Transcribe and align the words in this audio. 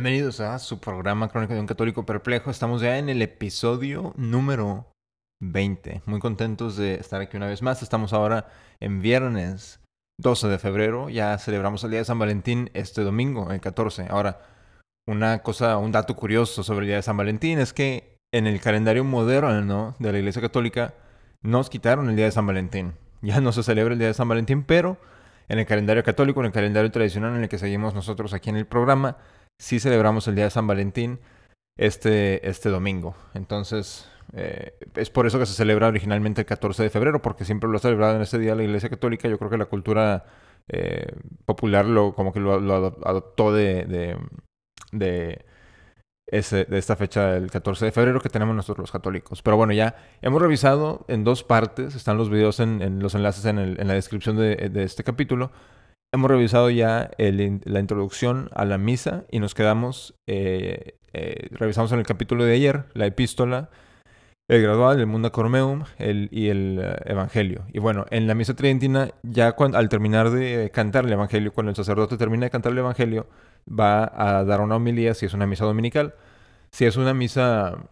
Bienvenidos 0.00 0.38
a 0.38 0.60
su 0.60 0.78
programa 0.78 1.28
Crónica 1.28 1.54
de 1.54 1.60
un 1.60 1.66
Católico 1.66 2.06
Perplejo. 2.06 2.52
Estamos 2.52 2.80
ya 2.80 2.98
en 2.98 3.08
el 3.08 3.20
episodio 3.20 4.14
número 4.16 4.86
20. 5.40 6.02
Muy 6.06 6.20
contentos 6.20 6.76
de 6.76 6.94
estar 6.94 7.20
aquí 7.20 7.36
una 7.36 7.48
vez 7.48 7.62
más. 7.62 7.82
Estamos 7.82 8.12
ahora 8.12 8.46
en 8.78 9.02
viernes 9.02 9.80
12 10.20 10.46
de 10.46 10.58
febrero. 10.60 11.08
Ya 11.08 11.36
celebramos 11.38 11.82
el 11.82 11.90
Día 11.90 11.98
de 11.98 12.04
San 12.04 12.20
Valentín 12.20 12.70
este 12.74 13.02
domingo, 13.02 13.50
el 13.50 13.60
14. 13.60 14.06
Ahora, 14.08 14.40
una 15.08 15.40
cosa, 15.40 15.76
un 15.78 15.90
dato 15.90 16.14
curioso 16.14 16.62
sobre 16.62 16.84
el 16.84 16.90
Día 16.90 16.96
de 16.98 17.02
San 17.02 17.16
Valentín 17.16 17.58
es 17.58 17.72
que 17.72 18.18
en 18.32 18.46
el 18.46 18.60
calendario 18.60 19.02
moderno 19.02 19.96
de 19.98 20.12
la 20.12 20.18
Iglesia 20.18 20.40
Católica 20.40 20.94
nos 21.42 21.70
quitaron 21.70 22.08
el 22.08 22.14
Día 22.14 22.26
de 22.26 22.30
San 22.30 22.46
Valentín. 22.46 22.94
Ya 23.20 23.40
no 23.40 23.50
se 23.50 23.64
celebra 23.64 23.94
el 23.94 23.98
Día 23.98 24.06
de 24.06 24.14
San 24.14 24.28
Valentín, 24.28 24.62
pero 24.62 24.96
en 25.48 25.58
el 25.58 25.66
calendario 25.66 26.04
católico, 26.04 26.38
en 26.38 26.46
el 26.46 26.52
calendario 26.52 26.92
tradicional 26.92 27.34
en 27.34 27.42
el 27.42 27.48
que 27.48 27.58
seguimos 27.58 27.94
nosotros 27.94 28.32
aquí 28.32 28.48
en 28.48 28.56
el 28.58 28.66
programa, 28.66 29.16
sí 29.58 29.80
celebramos 29.80 30.28
el 30.28 30.34
día 30.34 30.44
de 30.44 30.50
San 30.50 30.66
Valentín 30.66 31.20
este, 31.76 32.48
este 32.48 32.68
domingo. 32.68 33.14
Entonces, 33.34 34.08
eh, 34.34 34.74
es 34.94 35.10
por 35.10 35.26
eso 35.26 35.38
que 35.38 35.46
se 35.46 35.54
celebra 35.54 35.88
originalmente 35.88 36.42
el 36.42 36.46
14 36.46 36.82
de 36.82 36.90
febrero, 36.90 37.22
porque 37.22 37.44
siempre 37.44 37.68
lo 37.70 37.76
ha 37.76 37.80
celebrado 37.80 38.16
en 38.16 38.22
ese 38.22 38.38
día 38.38 38.54
la 38.54 38.64
Iglesia 38.64 38.90
Católica. 38.90 39.28
Yo 39.28 39.38
creo 39.38 39.50
que 39.50 39.58
la 39.58 39.66
cultura 39.66 40.24
eh, 40.68 41.12
popular 41.46 41.86
lo, 41.86 42.14
como 42.14 42.32
que 42.32 42.40
lo, 42.40 42.54
adoptó 43.04 43.52
de, 43.52 44.16
de, 44.92 45.44
ese, 46.26 46.64
de 46.64 46.78
esta 46.78 46.96
fecha 46.96 47.32
del 47.32 47.50
14 47.50 47.86
de 47.86 47.92
febrero 47.92 48.20
que 48.20 48.28
tenemos 48.28 48.54
nosotros 48.54 48.84
los 48.84 48.92
católicos. 48.92 49.42
Pero 49.42 49.56
bueno, 49.56 49.72
ya 49.72 49.96
hemos 50.20 50.42
revisado 50.42 51.04
en 51.08 51.24
dos 51.24 51.42
partes, 51.44 51.94
están 51.94 52.18
los 52.18 52.30
videos 52.30 52.60
en, 52.60 53.00
los 53.00 53.14
enlaces 53.14 53.44
en, 53.46 53.58
el, 53.58 53.80
en 53.80 53.88
la 53.88 53.94
descripción 53.94 54.36
de, 54.36 54.56
de 54.68 54.82
este 54.82 55.04
capítulo. 55.04 55.50
Hemos 56.10 56.30
revisado 56.30 56.70
ya 56.70 57.10
la 57.18 57.80
introducción 57.80 58.48
a 58.54 58.64
la 58.64 58.78
misa 58.78 59.24
y 59.30 59.40
nos 59.40 59.54
quedamos, 59.54 60.14
eh, 60.26 60.94
eh, 61.12 61.48
revisamos 61.50 61.92
en 61.92 61.98
el 61.98 62.06
capítulo 62.06 62.44
de 62.44 62.54
ayer 62.54 62.84
la 62.94 63.04
epístola, 63.04 63.68
el 64.48 64.62
gradual, 64.62 64.98
el 65.00 65.06
Munda 65.06 65.28
Cormeum 65.28 65.84
y 65.98 66.48
el 66.48 66.80
eh, 66.82 66.96
Evangelio. 67.04 67.66
Y 67.74 67.78
bueno, 67.78 68.06
en 68.08 68.26
la 68.26 68.34
misa 68.34 68.56
tridentina, 68.56 69.10
ya 69.22 69.54
al 69.74 69.88
terminar 69.90 70.30
de 70.30 70.70
cantar 70.72 71.04
el 71.04 71.12
Evangelio, 71.12 71.52
cuando 71.52 71.70
el 71.70 71.76
sacerdote 71.76 72.16
termina 72.16 72.46
de 72.46 72.50
cantar 72.50 72.72
el 72.72 72.78
Evangelio, 72.78 73.28
va 73.68 74.10
a 74.16 74.44
dar 74.44 74.62
una 74.62 74.76
homilía 74.76 75.12
si 75.12 75.26
es 75.26 75.34
una 75.34 75.46
misa 75.46 75.66
dominical. 75.66 76.14
Si 76.70 76.86
es 76.86 76.96
una 76.96 77.12
misa 77.12 77.90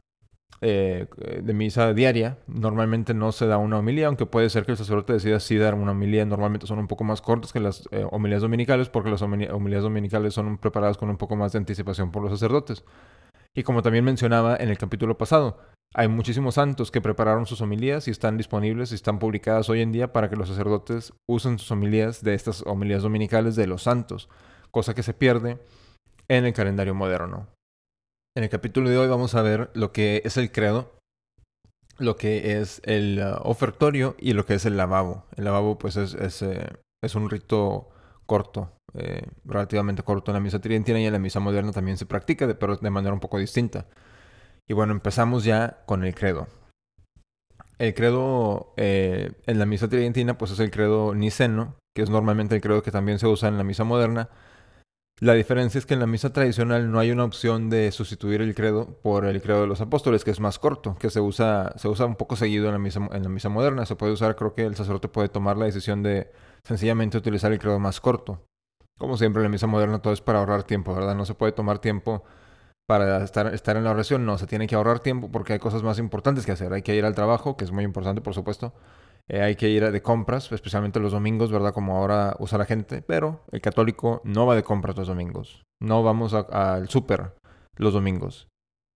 eh, 0.63 1.07
de 1.43 1.53
misa 1.53 1.93
diaria, 1.93 2.39
normalmente 2.47 3.13
no 3.13 3.33
se 3.33 3.47
da 3.47 3.59
una 3.59 3.79
homilía, 3.79 4.07
aunque 4.07 4.27
puede 4.27 4.49
ser 4.49 4.65
que 4.65 4.73
el 4.73 4.79
sacerdote 4.79 5.13
decida 5.13 5.39
sí 5.41 5.57
dar 5.57 5.75
una 5.75 5.93
homilía. 5.93 6.25
Normalmente 6.25 6.67
son 6.67 6.79
un 6.79 6.89
poco 6.89 7.05
más 7.05 7.21
cortas 7.21 7.53
que 7.53 7.61
las 7.61 7.89
eh, 7.91 8.07
homilías 8.11 8.43
dominicales, 8.43 8.89
porque 8.89 9.11
las 9.11 9.23
homilías 9.23 9.83
dominicales 9.83 10.35
son 10.35 10.59
preparadas 10.59 10.97
con 10.97 11.11
un 11.11 11.17
poco 11.17 11.37
más 11.37 11.53
de 11.53 11.59
anticipación 11.59 12.11
por 12.11 12.23
los 12.23 12.33
sacerdotes. 12.33 12.85
Y 13.55 13.63
como 13.63 13.83
también 13.83 14.05
mencionaba 14.05 14.57
en 14.57 14.69
el 14.69 14.79
capítulo 14.79 15.17
pasado, 15.17 15.59
hay 15.95 16.09
muchísimos 16.09 16.57
santos 16.57 16.91
que 16.91 17.01
prepararon 17.01 17.47
sus 17.47 17.61
homilías 17.61 18.07
y 18.07 18.11
están 18.11 18.37
disponibles 18.37 18.93
y 18.93 18.97
están 18.97 19.19
publicadas 19.19 19.71
hoy 19.71 19.81
en 19.81 19.93
día 19.93 20.13
para 20.13 20.29
que 20.29 20.37
los 20.37 20.49
sacerdotes 20.49 21.15
usen 21.27 21.59
sus 21.59 21.71
homilías 21.71 22.23
de 22.23 22.35
estas 22.35 22.63
homilías 22.67 23.03
dominicales 23.03 23.57
de 23.57 23.67
los 23.67 23.83
santos, 23.83 24.29
cosa 24.71 24.95
que 24.95 25.03
se 25.03 25.15
pierde 25.15 25.59
en 26.29 26.45
el 26.45 26.53
calendario 26.53 26.95
moderno. 26.95 27.47
En 28.37 28.45
el 28.45 28.51
capítulo 28.51 28.91
de 28.91 28.99
hoy 28.99 29.09
vamos 29.09 29.35
a 29.35 29.41
ver 29.41 29.71
lo 29.73 29.93
que 29.93 30.21
es 30.27 30.37
el 30.37 30.53
credo, 30.53 30.93
lo 31.97 32.17
que 32.17 32.61
es 32.61 32.83
el 32.85 33.19
uh, 33.19 33.41
ofertorio 33.49 34.15
y 34.19 34.35
lo 34.35 34.45
que 34.45 34.53
es 34.53 34.67
el 34.67 34.77
lavabo. 34.77 35.25
El 35.37 35.45
lavabo 35.45 35.79
pues 35.79 35.97
es, 35.97 36.13
es, 36.13 36.43
eh, 36.43 36.69
es 37.03 37.15
un 37.15 37.31
rito 37.31 37.89
corto, 38.27 38.73
eh, 38.93 39.23
relativamente 39.47 40.03
corto 40.03 40.33
en 40.33 40.35
la 40.35 40.41
misa 40.41 40.59
tridentina 40.59 41.01
y 41.01 41.07
en 41.07 41.15
la 41.15 41.19
misa 41.19 41.41
moderna 41.41 41.73
también 41.73 41.97
se 41.97 42.05
practica, 42.05 42.47
pero 42.59 42.77
de 42.77 42.91
manera 42.91 43.15
un 43.15 43.21
poco 43.21 43.39
distinta. 43.39 43.87
Y 44.69 44.75
bueno, 44.75 44.93
empezamos 44.93 45.45
ya 45.45 45.83
con 45.87 46.05
el 46.05 46.15
credo. 46.15 46.47
El 47.79 47.95
credo 47.95 48.75
eh, 48.77 49.33
en 49.47 49.59
la 49.59 49.65
misa 49.65 49.89
tridentina 49.89 50.37
pues 50.37 50.51
es 50.51 50.61
el 50.61 50.71
credo 50.71 51.15
niceno, 51.15 51.77
que 51.95 52.03
es 52.03 52.11
normalmente 52.11 52.55
el 52.55 52.61
credo 52.61 52.83
que 52.83 52.91
también 52.91 53.19
se 53.19 53.29
usa 53.29 53.49
en 53.49 53.57
la 53.57 53.65
misa 53.65 53.85
moderna, 53.85 54.29
la 55.19 55.33
diferencia 55.33 55.79
es 55.79 55.87
que 55.87 55.95
en 55.95 56.01
la 56.01 56.07
misa 56.07 56.31
tradicional 56.33 56.91
no 56.91 56.99
hay 56.99 57.11
una 57.11 57.25
opción 57.25 57.71
de 57.71 57.91
sustituir 57.91 58.43
el 58.43 58.55
credo 58.55 58.99
por 59.01 59.25
el 59.25 59.41
credo 59.41 59.63
de 59.63 59.67
los 59.67 59.81
apóstoles, 59.81 60.25
que 60.25 60.31
es 60.31 60.41
más 60.41 60.59
corto, 60.59 60.97
que 60.99 61.09
se 61.09 61.21
usa, 61.21 61.73
se 61.77 61.89
usa 61.89 62.05
un 62.05 62.17
poco 62.17 62.37
seguido 62.37 62.67
en 62.67 62.73
la, 62.73 62.79
misa, 62.79 63.09
en 63.11 63.23
la 63.23 63.29
misa 63.31 63.49
moderna. 63.49 63.87
Se 63.87 63.97
puede 63.97 64.13
usar, 64.13 64.37
creo 64.37 64.55
que 64.55 64.67
el 64.67 64.77
sacerdote 64.77 65.09
puede 65.09 65.31
tomar 65.31 65.57
la 65.57 65.65
decisión 65.65 66.03
de 66.03 66.31
sencillamente 66.65 67.17
utilizar 67.17 67.51
el 67.51 67.59
credo 67.59 67.79
más 67.79 67.99
corto. 67.99 68.43
Como 68.99 69.17
siempre 69.17 69.41
en 69.41 69.45
la 69.45 69.49
misa 69.51 69.67
moderna 69.67 70.01
todo 70.01 70.13
es 70.13 70.21
para 70.21 70.41
ahorrar 70.41 70.65
tiempo, 70.65 70.95
¿verdad? 70.95 71.15
No 71.15 71.25
se 71.25 71.35
puede 71.35 71.53
tomar 71.53 71.79
tiempo 71.79 72.23
para 72.87 73.25
estar, 73.25 73.53
estar 73.55 73.77
en 73.79 73.85
la 73.85 73.93
oración, 73.93 74.27
no, 74.27 74.37
se 74.37 74.47
tiene 74.47 74.67
que 74.67 74.75
ahorrar 74.75 75.01
tiempo 75.01 75.31
porque 75.31 75.55
hay 75.55 75.59
cosas 75.59 75.83
más 75.83 75.99
importantes 75.99 76.45
que 76.45 76.53
hacer. 76.53 76.73
Hay 76.75 76.83
que 76.83 76.95
ir 76.95 77.07
al 77.07 77.15
trabajo, 77.15 77.57
que 77.57 77.65
es 77.65 77.73
muy 77.73 77.85
importante, 77.85 78.21
por 78.21 78.35
supuesto. 78.35 78.75
Eh, 79.29 79.43
hay 79.43 79.57
que 79.57 79.69
ir 79.69 79.91
de 79.91 80.03
compras, 80.03 80.51
especialmente 80.53 81.01
los 81.01 81.13
domingos, 81.13 81.51
¿verdad? 81.51 81.75
Como 81.75 81.97
ahora 81.97 82.37
usa 82.39 82.59
la 82.59 82.65
gente. 82.65 83.03
Pero 83.03 83.45
el 83.51 83.61
católico 83.61 84.21
no 84.25 84.47
va 84.47 84.55
de 84.55 84.63
compras 84.63 84.97
los 84.97 85.09
domingos. 85.09 85.63
No 85.81 86.03
vamos 86.03 86.33
al 86.35 86.89
súper 86.89 87.35
los 87.77 87.93
domingos. 87.93 88.49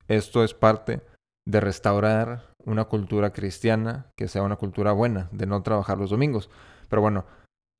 Esto 0.08 0.44
es 0.44 0.54
parte 0.54 1.02
de 1.46 1.60
restaurar 1.60 2.52
una 2.64 2.84
cultura 2.84 3.32
cristiana 3.32 4.10
que 4.16 4.28
sea 4.28 4.42
una 4.42 4.56
cultura 4.56 4.92
buena, 4.92 5.28
de 5.32 5.46
no 5.46 5.62
trabajar 5.62 5.98
los 5.98 6.10
domingos. 6.10 6.50
Pero 6.88 7.02
bueno, 7.02 7.24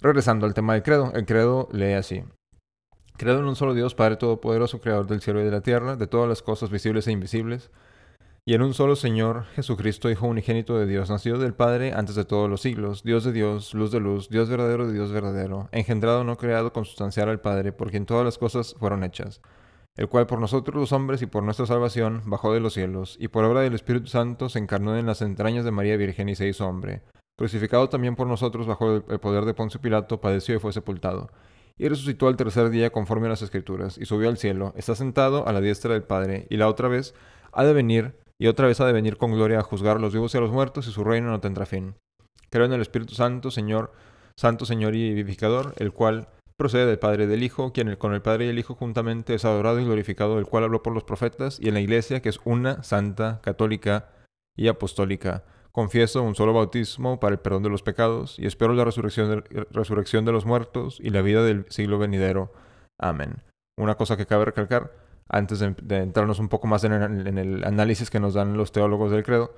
regresando 0.00 0.47
al 0.47 0.55
tema 0.55 0.75
del 0.75 0.83
credo. 0.83 1.12
El 1.15 1.27
credo 1.27 1.69
lee 1.72 1.93
así. 1.93 2.25
Credo 3.16 3.41
en 3.41 3.44
un 3.44 3.56
solo 3.56 3.75
Dios, 3.75 3.94
Padre 3.94 4.16
Todopoderoso, 4.16 4.81
Creador 4.81 5.06
del 5.06 5.21
cielo 5.21 5.41
y 5.41 5.44
de 5.44 5.50
la 5.50 5.60
tierra, 5.60 5.97
de 5.97 6.06
todas 6.06 6.28
las 6.28 6.43
cosas 6.43 6.71
visibles 6.71 7.06
e 7.06 7.12
invisibles 7.12 7.71
y 8.50 8.55
en 8.55 8.62
un 8.62 8.75
solo 8.75 8.97
Señor, 8.97 9.44
Jesucristo, 9.55 10.11
Hijo 10.11 10.27
unigénito 10.27 10.77
de 10.77 10.84
Dios, 10.84 11.09
nacido 11.09 11.38
del 11.38 11.55
Padre 11.55 11.93
antes 11.93 12.16
de 12.16 12.25
todos 12.25 12.50
los 12.50 12.61
siglos, 12.61 13.05
Dios 13.05 13.22
de 13.22 13.31
Dios, 13.31 13.75
luz 13.75 13.93
de 13.93 14.00
luz, 14.00 14.28
Dios 14.28 14.49
verdadero 14.49 14.88
de 14.88 14.93
Dios 14.93 15.12
verdadero, 15.12 15.69
engendrado 15.71 16.25
no 16.25 16.37
creado, 16.37 16.72
consustancial 16.72 17.28
al 17.28 17.41
Padre, 17.41 17.71
por 17.71 17.93
quien 17.93 18.06
todas 18.06 18.25
las 18.25 18.39
cosas 18.39 18.75
fueron 18.81 19.05
hechas, 19.05 19.41
el 19.97 20.09
cual 20.09 20.27
por 20.27 20.41
nosotros 20.41 20.75
los 20.75 20.91
hombres 20.91 21.22
y 21.22 21.27
por 21.27 21.44
nuestra 21.44 21.65
salvación 21.65 22.22
bajó 22.25 22.53
de 22.53 22.59
los 22.59 22.75
cielos, 22.75 23.16
y 23.21 23.28
por 23.28 23.44
obra 23.44 23.60
del 23.60 23.75
Espíritu 23.75 24.09
Santo 24.09 24.49
se 24.49 24.59
encarnó 24.59 24.99
en 24.99 25.06
las 25.06 25.22
entrañas 25.22 25.65
de 25.65 25.71
María 25.71 25.97
Virgen 25.97 26.28
y 26.28 26.34
se 26.34 26.49
hizo 26.49 26.66
hombre. 26.66 27.03
Crucificado 27.37 27.89
también 27.89 28.16
por 28.16 28.27
nosotros 28.27 28.66
bajo 28.66 28.97
el 28.97 29.21
poder 29.21 29.44
de 29.44 29.55
Poncio 29.55 29.81
Pilato, 29.81 30.21
padeció 30.21 30.56
y 30.56 30.59
fue 30.59 30.72
sepultado. 30.72 31.31
Y 31.78 31.87
resucitó 31.87 32.27
al 32.27 32.37
tercer 32.37 32.71
día 32.71 32.91
conforme 32.91 33.28
a 33.28 33.31
las 33.31 33.43
Escrituras, 33.43 33.97
y 33.97 34.06
subió 34.06 34.28
al 34.28 34.39
cielo, 34.39 34.72
está 34.77 34.97
sentado 34.97 35.47
a 35.47 35.53
la 35.53 35.60
diestra 35.60 35.93
del 35.93 36.03
Padre, 36.03 36.49
y 36.50 36.56
la 36.56 36.66
otra 36.66 36.89
vez 36.89 37.15
ha 37.53 37.62
de 37.65 37.72
venir 37.72 38.15
y 38.41 38.47
otra 38.47 38.67
vez 38.67 38.81
ha 38.81 38.87
de 38.87 38.95
venir 38.95 39.19
con 39.19 39.33
gloria 39.33 39.59
a 39.59 39.62
juzgar 39.62 39.99
a 39.99 40.01
los 40.01 40.15
vivos 40.15 40.34
y 40.34 40.39
a 40.39 40.41
los 40.41 40.51
muertos, 40.51 40.89
y 40.89 40.93
su 40.93 41.05
reino 41.05 41.28
no 41.28 41.41
tendrá 41.41 41.67
fin. 41.67 41.95
Creo 42.49 42.65
en 42.65 42.73
el 42.73 42.81
Espíritu 42.81 43.15
Santo, 43.15 43.51
Señor, 43.51 43.93
Santo 44.34 44.65
Señor 44.65 44.97
y 44.97 45.12
vivificador, 45.12 45.75
el 45.77 45.93
cual 45.93 46.28
procede 46.56 46.87
del 46.87 46.99
Padre 46.99 47.25
y 47.25 47.27
del 47.27 47.43
Hijo, 47.43 47.75
quien 47.75 47.95
con 47.97 48.15
el 48.15 48.23
Padre 48.23 48.47
y 48.47 48.49
el 48.49 48.59
Hijo 48.59 48.75
juntamente 48.75 49.34
es 49.34 49.45
adorado 49.45 49.78
y 49.78 49.84
glorificado, 49.84 50.39
el 50.39 50.47
cual 50.47 50.65
habló 50.65 50.83
por 50.83 50.95
los 50.95 51.05
profetas, 51.05 51.61
y 51.61 51.69
en 51.69 51.75
la 51.75 51.81
Iglesia, 51.81 52.23
que 52.23 52.31
es 52.31 52.41
una, 52.45 52.83
santa, 52.83 53.43
católica 53.43 54.09
y 54.57 54.69
apostólica. 54.69 55.45
Confieso 55.71 56.22
un 56.22 56.34
solo 56.34 56.55
bautismo 56.55 57.21
para 57.21 57.34
el 57.34 57.41
perdón 57.41 57.65
de 57.65 57.69
los 57.69 57.83
pecados, 57.83 58.39
y 58.39 58.47
espero 58.47 58.72
la 58.72 58.87
resurrección 58.87 59.28
de, 59.28 59.67
resurrección 59.71 60.25
de 60.25 60.33
los 60.33 60.47
muertos 60.47 60.99
y 60.99 61.11
la 61.11 61.21
vida 61.21 61.45
del 61.45 61.67
siglo 61.69 61.99
venidero. 61.99 62.55
Amén. 62.99 63.43
Una 63.77 63.97
cosa 63.97 64.17
que 64.17 64.25
cabe 64.25 64.47
recalcar, 64.47 64.93
antes 65.30 65.60
de, 65.60 65.96
entrarnos 65.96 66.38
un 66.38 66.48
poco 66.48 66.66
más 66.66 66.84
en 66.84 66.92
el, 66.92 67.64
análisis 67.64 68.10
que 68.10 68.20
nos 68.20 68.34
dan 68.34 68.56
los 68.56 68.72
teólogos 68.72 69.12
del 69.12 69.22
credo, 69.22 69.54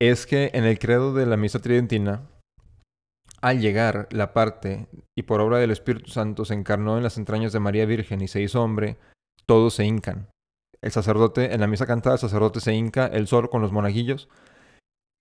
es 0.00 0.26
que 0.26 0.50
en 0.54 0.64
el 0.64 0.78
credo 0.78 1.12
de 1.12 1.26
la 1.26 1.36
misa 1.36 1.60
tridentina, 1.60 2.28
al 3.42 3.60
llegar 3.60 4.08
la 4.10 4.32
parte, 4.32 4.88
y 5.16 5.24
por 5.24 5.40
obra 5.40 5.58
del 5.58 5.70
Espíritu 5.70 6.10
Santo 6.10 6.44
se 6.44 6.54
encarnó 6.54 6.96
en 6.96 7.02
las 7.02 7.18
entrañas 7.18 7.52
de 7.52 7.60
María 7.60 7.86
Virgen 7.86 8.20
y 8.20 8.28
se 8.28 8.40
hizo 8.40 8.62
hombre, 8.62 8.96
todos 9.44 9.74
se 9.74 9.84
hincan. 9.84 10.28
El 10.82 10.92
sacerdote, 10.92 11.52
en 11.52 11.60
la 11.60 11.66
misa 11.66 11.86
cantada, 11.86 12.14
el 12.14 12.20
sacerdote 12.20 12.60
se 12.60 12.74
hinca, 12.74 13.06
el 13.06 13.26
solo 13.26 13.50
con 13.50 13.62
los 13.62 13.72
monaguillos, 13.72 14.28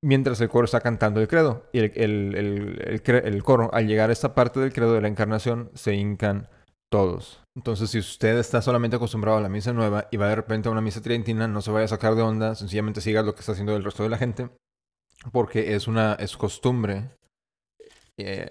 mientras 0.03 0.39
el 0.41 0.49
coro 0.49 0.65
está 0.65 0.81
cantando 0.81 1.21
el 1.21 1.27
credo. 1.27 1.67
Y 1.73 1.79
el, 1.79 3.01
el 3.01 3.43
coro, 3.43 3.73
al 3.73 3.87
llegar 3.87 4.09
a 4.09 4.13
esta 4.13 4.35
parte 4.35 4.59
del 4.59 4.73
credo 4.73 4.93
de 4.93 5.01
la 5.01 5.07
encarnación, 5.07 5.71
se 5.73 5.95
hincan 5.95 6.49
todos. 6.91 7.41
Entonces, 7.55 7.89
si 7.89 7.99
usted 7.99 8.37
está 8.37 8.61
solamente 8.61 8.97
acostumbrado 8.97 9.37
a 9.37 9.41
la 9.41 9.49
misa 9.49 9.73
nueva 9.73 10.07
y 10.11 10.17
va 10.17 10.27
de 10.27 10.35
repente 10.35 10.69
a 10.69 10.71
una 10.71 10.81
misa 10.81 11.01
tridentina, 11.01 11.47
no 11.47 11.61
se 11.61 11.71
vaya 11.71 11.85
a 11.85 11.89
sacar 11.89 12.15
de 12.15 12.21
onda, 12.21 12.55
sencillamente 12.55 13.01
siga 13.01 13.23
lo 13.23 13.33
que 13.33 13.39
está 13.39 13.53
haciendo 13.53 13.75
el 13.75 13.83
resto 13.83 14.03
de 14.03 14.09
la 14.09 14.17
gente, 14.17 14.49
porque 15.31 15.75
es 15.75 15.87
una 15.87 16.13
es 16.15 16.37
costumbre 16.37 17.09
eh, 18.17 18.49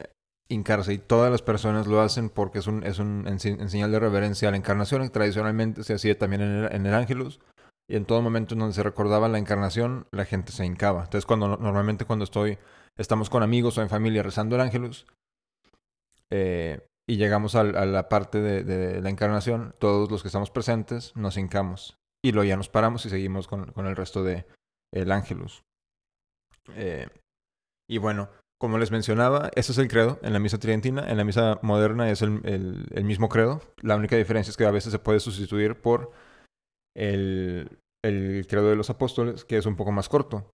hincarse 0.49 0.93
y 0.93 0.99
todas 0.99 1.31
las 1.31 1.43
personas 1.43 1.87
lo 1.87 2.01
hacen 2.01 2.29
porque 2.29 2.59
es 2.59 2.67
un, 2.67 2.85
es 2.85 2.99
un 2.99 3.27
en, 3.27 3.39
señal 3.41 3.93
de 3.93 4.01
reverencia 4.01 4.49
a 4.49 4.51
la 4.51 4.57
encarnación. 4.57 5.09
Tradicionalmente 5.11 5.85
se 5.85 5.95
hacía 5.95 6.19
también 6.19 6.43
en 6.43 6.65
el, 6.65 6.73
en 6.73 6.87
el 6.87 6.95
Ángelus 6.95 7.41
y 7.89 7.97
en 7.97 8.05
todo 8.05 8.23
momento 8.23 8.55
en 8.55 8.61
donde 8.61 8.75
se 8.75 8.83
recordaba 8.83 9.29
la 9.29 9.39
encarnación, 9.39 10.07
la 10.11 10.25
gente 10.25 10.53
se 10.53 10.65
hincaba. 10.65 11.05
Entonces, 11.05 11.27
cuando 11.27 11.57
normalmente 11.57 12.05
cuando 12.05 12.25
estoy, 12.25 12.59
estamos 12.97 13.29
con 13.29 13.43
amigos 13.43 13.77
o 13.77 13.83
en 13.83 13.91
familia 13.91 14.23
rezando 14.23 14.57
el 14.57 14.63
Ángelus, 14.63 15.07
eh, 16.31 16.81
y 17.07 17.17
llegamos 17.17 17.55
a, 17.55 17.65
la 17.65 18.09
parte 18.09 18.41
de, 18.41 19.01
la 19.03 19.11
encarnación, 19.11 19.75
todos 19.79 20.11
los 20.11 20.23
que 20.23 20.29
estamos 20.29 20.51
presentes 20.51 21.15
nos 21.17 21.37
hincamos. 21.37 21.99
Y 22.25 22.33
luego 22.33 22.49
ya 22.49 22.57
nos 22.57 22.71
paramos 22.71 23.05
y 23.05 23.11
seguimos 23.11 23.47
con, 23.47 23.73
el 23.77 23.97
resto 23.97 24.25
de 24.25 24.47
el 24.93 25.13
ángelus. 25.13 25.63
Eh, 26.75 27.09
y 27.89 27.99
bueno, 27.99 28.31
como 28.59 28.79
les 28.79 28.91
mencionaba, 28.91 29.51
ese 29.55 29.73
es 29.73 29.79
el 29.79 29.89
credo 29.89 30.19
en 30.23 30.33
la 30.33 30.39
misa 30.39 30.59
tridentina. 30.59 31.05
En 31.11 31.19
la 31.19 31.25
misa 31.25 31.59
moderna 31.61 32.11
es 32.11 32.23
el, 32.23 32.41
el, 32.45 33.05
mismo 33.05 33.29
credo. 33.29 33.61
La 33.83 33.97
única 33.97 34.17
diferencia 34.17 34.51
es 34.51 34.57
que 34.57 34.65
a 34.65 34.71
veces 34.71 34.93
se 34.93 34.99
puede 34.99 35.21
sustituir 35.21 35.83
por 35.83 36.13
el, 36.97 37.79
el 38.03 38.47
credo 38.49 38.71
de 38.71 38.77
los 38.77 38.89
apóstoles, 38.89 39.45
que 39.45 39.59
es 39.59 39.67
un 39.67 39.77
poco 39.77 39.93
más 39.93 40.09
corto 40.09 40.54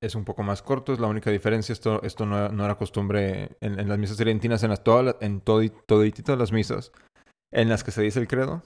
es 0.00 0.14
un 0.14 0.24
poco 0.24 0.42
más 0.42 0.62
corto, 0.62 0.92
es 0.92 0.98
la 0.98 1.06
única 1.06 1.30
diferencia. 1.30 1.72
Esto, 1.72 2.02
esto 2.02 2.26
no, 2.26 2.64
era 2.64 2.76
costumbre 2.76 3.56
en, 3.60 3.88
las 3.88 3.98
misas 3.98 4.20
argentinas, 4.20 4.62
en, 4.62 4.70
las, 4.70 4.82
todas 4.82 5.16
en 5.20 5.40
todo, 5.40 5.62
todas 5.86 6.38
las 6.38 6.52
misas 6.52 6.92
en 7.52 7.68
las 7.68 7.84
que 7.84 7.90
se 7.90 8.02
dice 8.02 8.20
el 8.20 8.28
credo, 8.28 8.62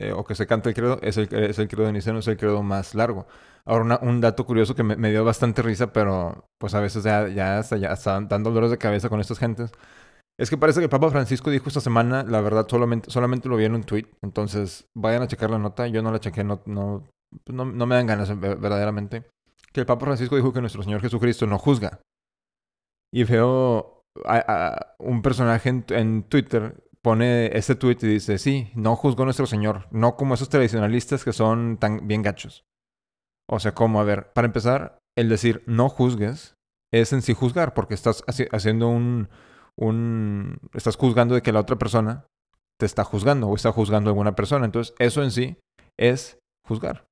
eh, 0.00 0.12
o 0.12 0.24
que 0.24 0.34
se 0.34 0.46
canta 0.46 0.68
el 0.68 0.74
credo, 0.74 0.98
es 1.02 1.16
el, 1.16 1.32
es 1.32 1.58
el 1.58 1.68
credo 1.68 1.86
de 1.86 1.92
Niceno, 1.92 2.18
es 2.18 2.28
el 2.28 2.36
credo 2.36 2.62
más 2.62 2.94
largo. 2.94 3.26
Ahora, 3.64 3.98
un 4.02 4.20
dato 4.20 4.44
curioso 4.46 4.74
que 4.74 4.82
me, 4.82 5.10
dio 5.10 5.24
bastante 5.24 5.62
risa, 5.62 5.92
pero 5.92 6.46
pues 6.58 6.74
a 6.74 6.80
veces 6.80 7.04
ya, 7.04 7.28
ya, 7.28 7.58
hasta, 7.58 7.76
ya 7.76 8.38
dolores 8.38 8.70
de 8.70 8.78
cabeza 8.78 9.08
con 9.08 9.20
estas 9.20 9.38
gentes. 9.38 9.72
Es 10.38 10.50
que 10.50 10.56
parece 10.56 10.80
que 10.80 10.88
Papa 10.88 11.10
Francisco 11.10 11.50
dijo 11.50 11.68
esta 11.68 11.80
semana, 11.80 12.22
la 12.22 12.40
verdad, 12.40 12.66
solamente, 12.68 13.10
solamente 13.10 13.48
lo 13.48 13.56
vi 13.56 13.64
en 13.64 13.74
un 13.74 13.82
tweet. 13.82 14.06
Entonces, 14.22 14.86
vayan 14.96 15.22
a 15.22 15.26
checar 15.26 15.50
la 15.50 15.58
nota. 15.58 15.88
Yo 15.88 16.00
no 16.00 16.12
la 16.12 16.20
chequé, 16.20 16.44
no, 16.44 16.62
no, 16.64 17.08
no 17.48 17.86
me 17.86 17.94
dan 17.96 18.06
ganas 18.06 18.38
verdaderamente 18.38 19.24
que 19.78 19.82
el 19.82 19.86
Papa 19.86 20.06
Francisco 20.06 20.34
dijo 20.34 20.52
que 20.52 20.60
nuestro 20.60 20.82
Señor 20.82 21.00
Jesucristo 21.00 21.46
no 21.46 21.56
juzga. 21.56 22.00
Y 23.14 23.22
veo 23.22 24.02
a, 24.24 24.96
un 24.98 25.22
personaje 25.22 25.68
en, 25.68 26.24
Twitter 26.24 26.84
pone 27.00 27.56
este 27.56 27.76
tweet 27.76 27.98
y 28.02 28.08
dice, 28.08 28.38
sí, 28.38 28.72
no 28.74 28.96
juzgó 28.96 29.24
nuestro 29.24 29.46
Señor, 29.46 29.86
no 29.92 30.16
como 30.16 30.34
esos 30.34 30.48
tradicionalistas 30.48 31.24
que 31.24 31.32
son 31.32 31.78
tan 31.78 32.08
bien 32.08 32.22
gachos. 32.22 32.64
O 33.48 33.60
sea, 33.60 33.72
como, 33.72 34.00
a 34.00 34.04
ver, 34.04 34.32
para 34.32 34.46
empezar, 34.46 34.98
el 35.16 35.28
decir 35.28 35.62
no 35.66 35.88
juzgues 35.88 36.56
es 36.92 37.12
en 37.12 37.22
sí 37.22 37.34
juzgar, 37.34 37.72
porque 37.72 37.94
estás 37.94 38.24
haciendo 38.50 38.88
un, 38.88 39.28
un... 39.76 40.58
estás 40.74 40.96
juzgando 40.96 41.36
de 41.36 41.42
que 41.42 41.52
la 41.52 41.60
otra 41.60 41.76
persona 41.76 42.26
te 42.80 42.86
está 42.86 43.04
juzgando 43.04 43.46
o 43.46 43.54
está 43.54 43.70
juzgando 43.70 44.10
a 44.10 44.12
alguna 44.12 44.34
persona. 44.34 44.64
Entonces, 44.64 44.92
eso 44.98 45.22
en 45.22 45.30
sí 45.30 45.56
es 45.96 46.36
juzgar. 46.66 47.06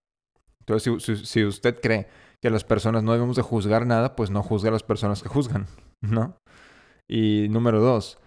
Entonces, 0.60 1.28
si 1.28 1.44
usted 1.44 1.80
cree 1.80 2.08
que 2.46 2.50
las 2.50 2.62
personas 2.62 3.02
no 3.02 3.10
debemos 3.10 3.34
de 3.34 3.42
juzgar 3.42 3.88
nada, 3.88 4.14
pues 4.14 4.30
no 4.30 4.40
juzgue 4.40 4.68
a 4.68 4.70
las 4.70 4.84
personas 4.84 5.20
que 5.20 5.28
juzgan, 5.28 5.66
¿no? 6.00 6.36
Y 7.08 7.48
número 7.50 7.80
dos, 7.80 8.20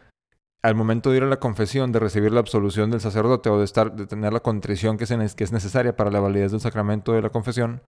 al 0.61 0.75
momento 0.75 1.09
de 1.09 1.15
ir 1.15 1.23
a 1.23 1.27
la 1.27 1.39
confesión, 1.39 1.93
de 1.93 1.99
recibir 1.99 2.33
la 2.33 2.41
absolución 2.41 2.91
del 2.91 2.99
sacerdote 2.99 3.49
o 3.49 3.59
de, 3.59 3.63
estar, 3.63 3.95
de 3.95 4.07
tener 4.07 4.33
la 4.33 4.41
contrición 4.41 4.97
que, 4.97 5.05
que 5.05 5.43
es 5.45 5.53
necesaria 5.53 5.95
para 5.95 6.11
la 6.11 6.19
validez 6.19 6.51
del 6.51 6.59
sacramento 6.59 7.13
de 7.13 7.21
la 7.21 7.29
confesión, 7.29 7.81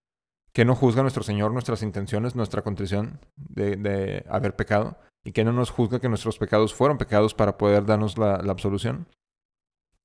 que 0.54 0.64
no 0.64 0.74
juzga 0.74 1.02
nuestro 1.02 1.22
Señor 1.22 1.52
nuestras 1.52 1.82
intenciones, 1.82 2.34
nuestra 2.34 2.62
contrición 2.62 3.20
de, 3.36 3.76
de, 3.76 4.24
haber 4.26 4.56
pecado, 4.56 4.96
y 5.26 5.32
que 5.32 5.44
no 5.44 5.52
nos 5.52 5.68
juzga 5.68 6.00
que 6.00 6.08
nuestros 6.08 6.38
pecados 6.38 6.72
fueron 6.72 6.96
pecados 6.96 7.34
para 7.34 7.58
poder 7.58 7.84
darnos 7.84 8.16
la, 8.16 8.38
la 8.38 8.52
absolución. 8.52 9.06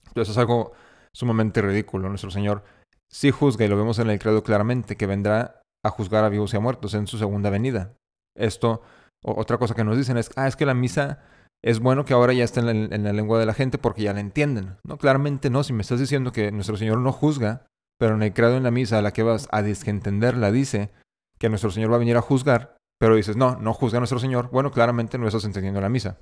Entonces 0.07 0.33
es 0.33 0.37
algo 0.37 0.73
sumamente 1.13 1.61
ridículo. 1.61 2.09
Nuestro 2.09 2.31
Señor 2.31 2.65
sí 3.09 3.31
juzga, 3.31 3.63
y 3.63 3.69
lo 3.69 3.77
vemos 3.77 3.97
en 3.99 4.09
el 4.09 4.19
credo 4.19 4.43
claramente, 4.43 4.97
que 4.97 5.07
vendrá 5.07 5.61
a 5.87 5.91
juzgar 5.91 6.23
a 6.23 6.29
vivos 6.29 6.53
y 6.53 6.57
a 6.57 6.59
muertos 6.59 6.93
en 6.93 7.07
su 7.07 7.17
segunda 7.17 7.49
venida. 7.49 7.95
Esto, 8.35 8.81
otra 9.23 9.57
cosa 9.57 9.75
que 9.75 9.83
nos 9.83 9.97
dicen 9.97 10.17
es, 10.17 10.31
ah, 10.35 10.47
es 10.47 10.55
que 10.55 10.65
la 10.65 10.73
misa 10.73 11.23
es 11.63 11.79
bueno 11.79 12.05
que 12.05 12.13
ahora 12.13 12.33
ya 12.33 12.43
esté 12.43 12.59
en 12.59 13.03
la, 13.03 13.13
lengua 13.13 13.39
de 13.39 13.45
la 13.45 13.53
gente 13.53 13.77
porque 13.77 14.03
ya 14.03 14.13
la 14.13 14.19
entienden. 14.19 14.77
No, 14.83 14.97
claramente 14.97 15.49
no. 15.49 15.63
Si 15.63 15.73
me 15.73 15.81
estás 15.81 15.99
diciendo 15.99 16.31
que 16.31 16.51
nuestro 16.51 16.77
Señor 16.77 16.99
no 16.99 17.11
juzga, 17.11 17.67
pero 17.97 18.15
en 18.15 18.23
el 18.23 18.33
credo 18.33 18.57
en 18.57 18.63
la 18.63 18.71
misa 18.71 18.99
a 18.99 19.01
la 19.01 19.11
que 19.11 19.23
vas 19.23 19.47
a 19.51 19.59
entenderla 19.59 20.51
dice 20.51 20.91
que 21.39 21.49
nuestro 21.49 21.71
Señor 21.71 21.91
va 21.91 21.95
a 21.95 21.99
venir 21.99 22.17
a 22.17 22.21
juzgar, 22.21 22.77
pero 22.99 23.15
dices, 23.15 23.37
no, 23.37 23.57
no 23.57 23.73
juzga 23.73 23.97
a 23.97 24.01
nuestro 24.01 24.19
Señor, 24.19 24.49
bueno, 24.51 24.71
claramente 24.71 25.17
no 25.17 25.27
estás 25.27 25.45
entendiendo 25.45 25.81
la 25.81 25.89
misa. 25.89 26.19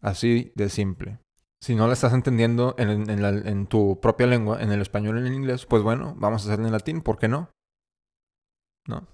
Así 0.00 0.52
de 0.54 0.68
simple. 0.68 1.18
Si 1.60 1.74
no 1.74 1.86
la 1.88 1.94
estás 1.94 2.12
entendiendo 2.12 2.76
en, 2.78 3.66
tu 3.66 4.00
propia 4.00 4.28
lengua, 4.28 4.62
en 4.62 4.70
el 4.70 4.80
español 4.80 5.16
o 5.16 5.20
en 5.20 5.26
el 5.26 5.34
inglés, 5.34 5.66
pues 5.66 5.82
bueno, 5.82 6.14
vamos 6.16 6.42
a 6.42 6.48
hacerla 6.48 6.66
en 6.66 6.72
latín, 6.72 7.00
¿por 7.00 7.18
qué 7.18 7.26
no? 7.26 7.50
¿No? 8.88 9.06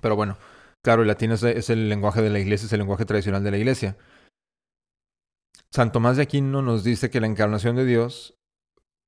Pero 0.00 0.16
bueno, 0.16 0.36
claro, 0.82 1.02
el 1.02 1.08
latín 1.08 1.32
es, 1.32 1.42
el 1.42 1.88
lenguaje 1.88 2.22
de 2.22 2.30
la 2.30 2.38
iglesia, 2.38 2.66
es 2.66 2.72
el 2.72 2.80
lenguaje 2.80 3.04
tradicional 3.04 3.42
de 3.42 3.50
la 3.50 3.58
iglesia. 3.58 3.96
San 5.70 5.90
Tomás 5.90 6.16
de 6.16 6.22
Aquino 6.22 6.62
nos 6.62 6.84
dice 6.84 7.10
que 7.10 7.20
la 7.20 7.26
encarnación 7.26 7.74
de 7.74 7.84
Dios 7.84 8.34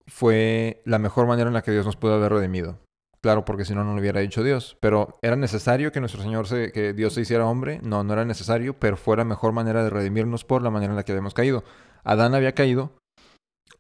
fue 0.07 0.83
la 0.85 0.99
mejor 0.99 1.27
manera 1.27 1.49
en 1.49 1.55
la 1.55 1.63
que 1.63 1.71
Dios 1.71 1.87
nos 1.87 1.97
pudo 1.97 2.15
haber 2.15 2.33
redimido. 2.33 2.81
Claro, 3.21 3.45
porque 3.45 3.65
si 3.65 3.75
no, 3.75 3.85
no 3.85 3.93
lo 3.93 4.01
hubiera 4.01 4.21
dicho 4.21 4.43
Dios. 4.43 4.77
Pero 4.81 5.19
¿era 5.23 5.37
necesario 5.37 5.93
que 5.93 6.01
nuestro 6.01 6.23
Señor, 6.23 6.47
se, 6.47 6.73
que 6.73 6.93
Dios 6.93 7.13
se 7.13 7.23
hiciera 7.23 7.47
hombre? 7.47 7.81
No, 7.83 8.05
no 8.05 8.13
era 8.13 8.25
necesario, 8.25 8.79
pero 8.79 8.97
fue 8.97 9.17
la 9.17 9.25
mejor 9.25 9.53
manera 9.53 9.83
de 9.85 9.91
redimirnos 9.91 10.45
por 10.45 10.63
la 10.63 10.71
manera 10.71 10.93
en 10.93 10.97
la 10.97 11.05
que 11.05 11.13
habíamos 11.13 11.35
caído. 11.35 11.65
Adán 12.05 12.35
había 12.35 12.53
caído 12.53 12.93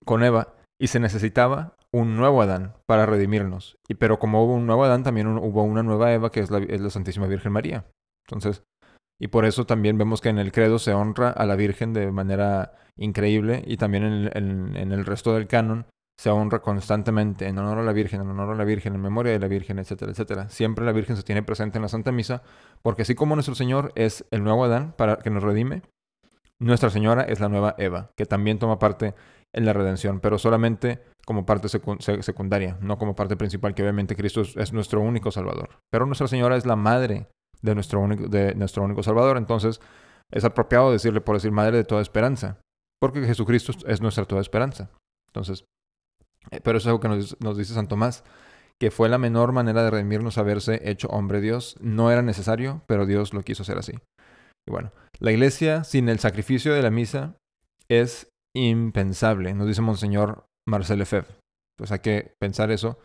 con 0.04 0.24
Eva 0.24 0.54
y 0.78 0.88
se 0.88 1.00
necesitaba 1.00 1.76
un 1.92 2.16
nuevo 2.16 2.42
Adán 2.42 2.74
para 2.86 3.06
redimirnos. 3.06 3.78
Y, 3.88 3.94
pero 3.94 4.18
como 4.18 4.44
hubo 4.44 4.54
un 4.54 4.66
nuevo 4.66 4.84
Adán, 4.84 5.02
también 5.02 5.26
hubo 5.26 5.62
una 5.62 5.82
nueva 5.82 6.12
Eva, 6.12 6.30
que 6.30 6.40
es 6.40 6.50
la, 6.50 6.58
es 6.58 6.80
la, 6.80 6.90
Santísima 6.90 7.26
Virgen 7.26 7.52
María. 7.52 7.86
Entonces, 8.26 8.64
y 9.18 9.28
por 9.28 9.44
eso 9.44 9.64
también 9.64 9.96
vemos 9.96 10.20
que 10.20 10.28
en 10.28 10.38
el 10.38 10.52
credo 10.52 10.78
se 10.78 10.92
honra 10.92 11.30
a 11.30 11.46
la 11.46 11.56
Virgen 11.56 11.92
de 11.92 12.10
manera 12.12 12.72
increíble 12.96 13.62
y 13.66 13.78
también 13.78 14.04
en, 14.04 14.76
en, 14.76 14.92
el 14.92 15.06
resto 15.06 15.34
del 15.34 15.46
canon 15.46 15.86
se 16.18 16.30
honra 16.30 16.60
constantemente 16.60 17.46
en 17.46 17.58
honor 17.58 17.78
a 17.78 17.82
la 17.82 17.92
Virgen, 17.92 18.20
en 18.22 18.28
honor 18.28 18.50
a 18.50 18.56
la 18.56 18.64
Virgen, 18.64 18.94
en 18.94 19.00
memoria 19.00 19.32
de 19.32 19.38
la 19.38 19.48
Virgen, 19.48 19.78
etcétera, 19.78 20.12
etcétera. 20.12 20.48
Siempre 20.48 20.84
la 20.84 20.92
Virgen 20.92 21.16
se 21.16 21.22
tiene 21.22 21.42
presente 21.42 21.78
en 21.78 21.82
la 21.82 21.88
Santa 21.88 22.12
Misa, 22.12 22.42
porque 22.82 23.02
así 23.02 23.14
como 23.14 23.36
nuestro 23.36 23.54
Señor 23.54 23.92
es 23.94 24.26
el 24.30 24.42
nuevo 24.42 24.64
Adán 24.64 24.94
para 24.96 25.18
que 25.18 25.30
nos 25.30 25.42
redime, 25.42 25.82
Nuestra 26.58 26.88
Señora 26.88 27.22
es 27.22 27.38
la 27.40 27.50
nueva 27.50 27.74
Eva, 27.76 28.12
que 28.16 28.24
también 28.24 28.58
toma 28.58 28.78
parte 28.78 29.14
en 29.56 29.64
la 29.64 29.72
redención, 29.72 30.20
pero 30.20 30.38
solamente 30.38 31.02
como 31.26 31.44
parte 31.44 31.68
secundaria, 31.68 32.78
no 32.80 32.98
como 32.98 33.16
parte 33.16 33.36
principal, 33.36 33.74
que 33.74 33.82
obviamente 33.82 34.14
Cristo 34.14 34.42
es, 34.42 34.72
nuestro 34.72 35.00
único 35.00 35.32
Salvador. 35.32 35.70
Pero 35.90 36.06
Nuestra 36.06 36.28
Señora 36.28 36.56
es 36.56 36.66
la 36.66 36.76
madre 36.76 37.26
de 37.62 37.74
nuestro, 37.74 38.00
único, 38.00 38.28
de 38.28 38.54
nuestro 38.54 38.84
único 38.84 39.02
Salvador, 39.02 39.36
entonces 39.36 39.80
es 40.30 40.44
apropiado 40.44 40.92
decirle, 40.92 41.20
por 41.20 41.36
decir, 41.36 41.50
madre 41.50 41.78
de 41.78 41.84
toda 41.84 42.02
esperanza, 42.02 42.60
porque 43.00 43.24
Jesucristo 43.24 43.72
es 43.86 44.00
nuestra 44.00 44.24
toda 44.24 44.40
esperanza. 44.40 44.90
Entonces, 45.28 45.64
eh, 46.50 46.60
pero 46.62 46.78
eso 46.78 46.88
es 46.88 46.90
algo 46.90 47.00
que 47.00 47.08
nos, 47.08 47.40
nos 47.40 47.56
dice 47.56 47.74
San 47.74 47.88
Tomás, 47.88 48.22
que 48.78 48.90
fue 48.90 49.08
la 49.08 49.18
menor 49.18 49.52
manera 49.52 49.82
de 49.82 49.90
redimirnos 49.90 50.38
haberse 50.38 50.88
hecho 50.88 51.08
hombre 51.08 51.40
Dios. 51.40 51.76
No 51.80 52.10
era 52.10 52.22
necesario, 52.22 52.82
pero 52.86 53.06
Dios 53.06 53.32
lo 53.32 53.42
quiso 53.42 53.62
hacer 53.62 53.78
así. 53.78 53.94
Y 54.68 54.70
bueno, 54.70 54.92
la 55.18 55.32
iglesia 55.32 55.82
sin 55.82 56.08
el 56.08 56.18
sacrificio 56.18 56.74
de 56.74 56.82
la 56.82 56.90
misa 56.90 57.36
es 57.88 58.28
impensable, 58.56 59.54
nos 59.54 59.68
dice 59.68 59.82
Monseñor 59.82 60.46
Marcel 60.68 60.98
Lefebvre. 60.98 61.36
Pues 61.78 61.92
hay 61.92 61.98
que 61.98 62.34
pensar 62.40 62.70
eso, 62.70 62.98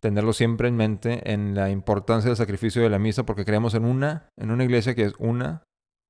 tenerlo 0.00 0.32
siempre 0.32 0.68
en 0.68 0.76
mente 0.76 1.32
en 1.32 1.54
la 1.54 1.70
importancia 1.70 2.28
del 2.28 2.36
sacrificio 2.36 2.82
de 2.82 2.90
la 2.90 2.98
misa, 2.98 3.24
porque 3.24 3.44
creemos 3.44 3.74
en 3.74 3.84
una, 3.84 4.28
en 4.38 4.50
una 4.50 4.64
iglesia 4.64 4.94
que 4.94 5.04
es 5.04 5.14
una, 5.18 5.62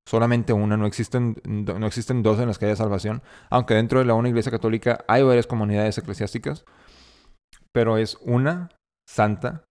solamente 0.09 0.53
una, 0.53 0.77
no 0.77 0.87
existen, 0.87 1.37
no 1.45 1.87
existen 1.87 2.23
dos 2.23 2.41
en 2.41 2.49
las 2.49 2.59
que 2.59 2.67
haya 2.67 2.77
salvación, 2.77 3.23
aunque 3.49 3.75
dentro 3.75 4.01
de 4.01 4.05
la 4.05 4.15
una 4.15 4.29
iglesia 4.29 4.51
católica 4.51 5.05
hay 5.07 5.23
varias 5.23 5.47
comunidades 5.47 5.99
eclesiásticas, 5.99 6.65
pero 7.73 7.97
es 7.97 8.19
una 8.23 8.71
santa, 9.09 9.65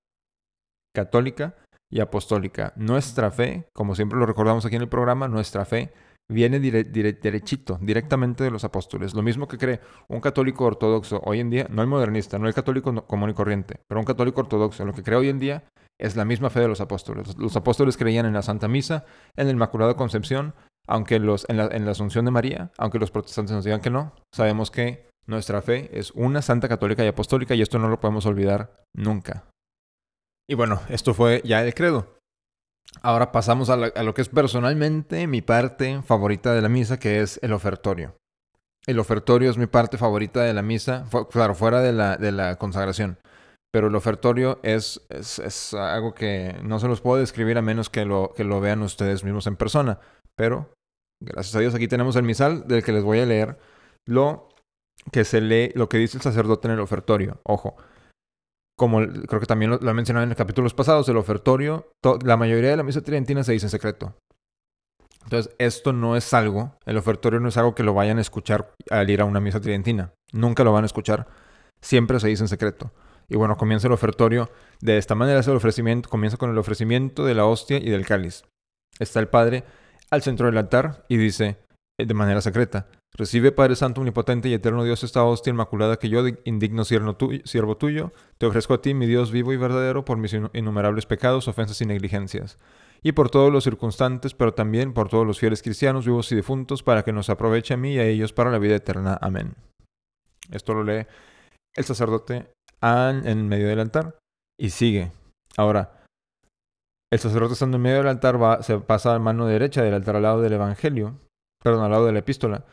católica 0.95 1.55
y 1.91 1.99
apostólica. 1.99 2.73
Nuestra 2.75 3.31
fe, 3.31 3.67
como 3.73 3.95
siempre 3.95 4.17
lo 4.17 4.25
recordamos 4.25 4.65
aquí 4.65 4.75
en 4.75 4.83
el 4.83 4.89
programa, 4.89 5.27
nuestra 5.27 5.65
fe 5.65 5.91
viene 6.29 6.59
derechito, 6.59 7.79
directamente 7.81 8.43
de 8.43 8.51
los 8.51 8.63
apóstoles. 8.63 9.13
Lo 9.13 9.21
mismo 9.21 9.47
que 9.47 9.57
cree 9.57 9.79
un 10.07 10.21
católico 10.21 10.65
ortodoxo 10.65 11.21
hoy 11.25 11.39
en 11.39 11.49
día, 11.49 11.67
no 11.69 11.81
el 11.81 11.87
modernista, 11.87 12.37
no 12.37 12.47
el 12.47 12.53
católico 12.53 12.93
común 13.05 13.31
y 13.31 13.33
corriente, 13.33 13.81
pero 13.87 13.99
un 13.99 14.05
católico 14.05 14.41
ortodoxo, 14.41 14.85
lo 14.85 14.93
que 14.93 15.03
cree 15.03 15.17
hoy 15.17 15.29
en 15.29 15.39
día 15.39 15.63
es 15.99 16.15
la 16.15 16.25
misma 16.25 16.49
fe 16.49 16.61
de 16.61 16.67
los 16.67 16.81
apóstoles. 16.81 17.35
Los 17.37 17.55
apóstoles 17.55 17.97
creían 17.97 18.25
en 18.25 18.33
la 18.33 18.41
Santa 18.41 18.67
Misa, 18.67 19.05
en 19.35 19.47
la 19.47 19.53
Inmaculada 19.53 19.95
Concepción, 19.95 20.53
aunque 20.87 21.19
los, 21.19 21.45
en, 21.49 21.57
la, 21.57 21.67
en 21.67 21.85
la 21.85 21.91
Asunción 21.91 22.25
de 22.25 22.31
María, 22.31 22.71
aunque 22.77 22.99
los 22.99 23.11
protestantes 23.11 23.55
nos 23.55 23.65
digan 23.65 23.81
que 23.81 23.89
no, 23.89 24.13
sabemos 24.33 24.71
que 24.71 25.09
nuestra 25.27 25.61
fe 25.61 25.89
es 25.93 26.11
una 26.11 26.41
santa 26.41 26.67
católica 26.67 27.03
y 27.03 27.07
apostólica 27.07 27.53
y 27.53 27.61
esto 27.61 27.77
no 27.79 27.89
lo 27.89 27.99
podemos 27.99 28.25
olvidar 28.25 28.83
nunca. 28.95 29.45
Y 30.49 30.55
bueno, 30.55 30.81
esto 30.89 31.13
fue 31.13 31.41
ya 31.45 31.63
el 31.63 31.75
credo. 31.75 32.18
Ahora 33.01 33.31
pasamos 33.31 33.69
a, 33.69 33.77
lo 33.77 34.13
que 34.13 34.21
es 34.21 34.29
personalmente 34.29 35.27
mi 35.27 35.41
parte 35.41 36.01
favorita 36.03 36.53
de 36.53 36.61
la 36.61 36.69
misa, 36.69 36.99
que 36.99 37.21
es 37.21 37.39
el 37.43 37.53
ofertorio. 37.53 38.15
El 38.85 38.99
ofertorio 38.99 39.49
es 39.49 39.57
mi 39.57 39.67
parte 39.67 39.97
favorita 39.97 40.41
de 40.41 40.53
la 40.53 40.61
misa, 40.61 41.05
claro, 41.31 41.53
fuera 41.53 41.81
de 41.81 41.93
la, 41.93 42.17
de 42.17 42.31
la 42.31 42.57
consagración. 42.57 43.19
Pero 43.71 43.87
el 43.87 43.95
ofertorio 43.95 44.59
es, 44.63 45.05
es, 45.09 45.73
algo 45.75 46.15
que 46.15 46.55
no 46.63 46.79
se 46.79 46.87
los 46.87 47.01
puedo 47.01 47.19
describir 47.19 47.57
a 47.59 47.61
menos 47.61 47.89
que 47.89 48.05
lo, 48.05 48.33
que 48.35 48.43
lo 48.43 48.59
vean 48.59 48.81
ustedes 48.81 49.23
mismos 49.23 49.45
en 49.45 49.57
persona. 49.57 49.99
Pero 50.35 50.71
Gracias 51.21 51.55
a 51.55 51.59
Dios 51.59 51.75
aquí 51.75 51.87
tenemos 51.87 52.15
el 52.15 52.23
misal 52.23 52.67
del 52.67 52.83
que 52.83 52.93
les 52.93 53.03
voy 53.03 53.19
a 53.19 53.25
leer 53.25 53.57
lo 54.05 54.49
que 55.11 55.25
se 55.25 55.41
lee, 55.41 55.71
lo 55.75 55.89
que 55.89 55.97
dice 55.97 56.17
el 56.17 56.23
sacerdote 56.23 56.67
en 56.67 56.75
el 56.75 56.79
ofertorio. 56.79 57.41
Ojo, 57.43 57.75
como 58.79 58.99
creo 59.27 59.41
que 59.41 59.45
también 59.45 59.71
lo, 59.71 59.77
he 59.77 59.93
mencionado 59.93 60.23
en 60.23 60.29
los 60.29 60.37
capítulos 60.37 60.73
pasados, 60.73 61.07
el 61.09 61.17
ofertorio, 61.17 61.91
la 62.23 62.37
mayoría 62.37 62.69
de 62.69 62.77
la 62.77 62.83
misa 62.83 63.01
tridentina 63.01 63.43
se 63.43 63.51
dice 63.51 63.65
en 63.65 63.69
secreto. 63.69 64.15
Entonces, 65.25 65.53
esto 65.59 65.91
no 65.91 66.15
es 66.15 66.33
algo, 66.33 66.77
el 66.85 66.97
ofertorio 66.97 67.41
no 67.41 67.49
es 67.49 67.57
algo 67.57 67.75
que 67.75 67.83
lo 67.83 67.93
vayan 67.93 68.17
a 68.17 68.21
escuchar 68.21 68.73
al 68.89 69.09
ir 69.09 69.19
a 69.19 69.25
una 69.25 69.41
misa 69.41 69.59
tridentina. 69.59 70.13
Nunca 70.31 70.63
lo 70.63 70.71
van 70.71 70.85
a 70.85 70.87
escuchar. 70.87 71.27
Siempre 71.81 72.19
se 72.21 72.29
dice 72.29 72.43
en 72.43 72.47
secreto. 72.47 72.91
Y 73.27 73.35
bueno, 73.35 73.57
comienza 73.57 73.87
el 73.87 73.93
ofertorio. 73.93 74.49
De 74.79 74.97
esta 74.97 75.13
manera 75.13 75.41
el 75.41 75.49
ofrecimiento, 75.49 76.09
comienza 76.09 76.37
con 76.37 76.49
el 76.49 76.57
ofrecimiento 76.57 77.25
de 77.25 77.35
la 77.35 77.45
hostia 77.45 77.77
y 77.77 77.89
del 77.89 78.05
cáliz. 78.05 78.43
Está 78.97 79.19
el 79.19 79.27
Padre 79.27 79.65
al 80.09 80.23
centro 80.23 80.47
del 80.47 80.57
altar 80.57 81.05
y 81.09 81.17
dice 81.17 81.57
eh, 81.99 82.05
de 82.05 82.13
manera 82.13 82.39
secreta, 82.41 82.87
Recibe, 83.15 83.51
Padre 83.51 83.75
Santo, 83.75 84.01
Omnipotente 84.01 84.49
y 84.49 84.53
Eterno 84.53 84.83
Dios, 84.83 85.03
esta 85.03 85.23
hostia 85.23 85.51
inmaculada 85.51 85.97
que 85.97 86.09
yo, 86.09 86.23
indigno 86.45 86.85
siervo 86.85 87.77
tuyo, 87.77 88.13
te 88.37 88.45
ofrezco 88.45 88.75
a 88.75 88.81
ti, 88.81 88.93
mi 88.93 89.07
Dios 89.07 89.31
vivo 89.31 89.51
y 89.51 89.57
verdadero, 89.57 90.05
por 90.05 90.17
mis 90.17 90.33
innumerables 90.53 91.05
pecados, 91.05 91.47
ofensas 91.47 91.81
y 91.81 91.85
negligencias, 91.85 92.59
y 93.01 93.11
por 93.11 93.29
todos 93.29 93.51
los 93.51 93.63
circunstantes, 93.63 94.33
pero 94.33 94.53
también 94.53 94.93
por 94.93 95.09
todos 95.09 95.25
los 95.25 95.39
fieles 95.39 95.61
cristianos, 95.61 96.05
vivos 96.05 96.31
y 96.31 96.35
difuntos, 96.35 96.83
para 96.83 97.03
que 97.03 97.11
nos 97.11 97.29
aproveche 97.29 97.73
a 97.73 97.77
mí 97.77 97.95
y 97.95 97.99
a 97.99 98.05
ellos 98.05 98.31
para 98.31 98.51
la 98.51 98.59
vida 98.59 98.75
eterna. 98.75 99.17
Amén. 99.21 99.55
Esto 100.51 100.73
lo 100.73 100.83
lee 100.83 101.05
el 101.75 101.83
sacerdote 101.83 102.51
en 102.81 103.47
medio 103.47 103.67
del 103.67 103.79
altar 103.79 104.17
y 104.57 104.69
sigue. 104.69 105.11
Ahora, 105.57 106.03
el 107.11 107.19
sacerdote 107.19 107.53
estando 107.53 107.77
en 107.77 107.83
medio 107.83 107.97
del 107.97 108.07
altar 108.07 108.41
va, 108.41 108.63
se 108.63 108.79
pasa 108.79 109.15
a 109.15 109.19
mano 109.19 109.45
derecha 109.45 109.81
del 109.83 109.93
altar 109.93 110.15
al 110.15 110.23
lado 110.23 110.41
del 110.41 110.53
Evangelio, 110.53 111.19
perdón, 111.61 111.83
al 111.83 111.91
lado 111.91 112.05
de 112.05 112.13
la 112.13 112.19
epístola, 112.19 112.65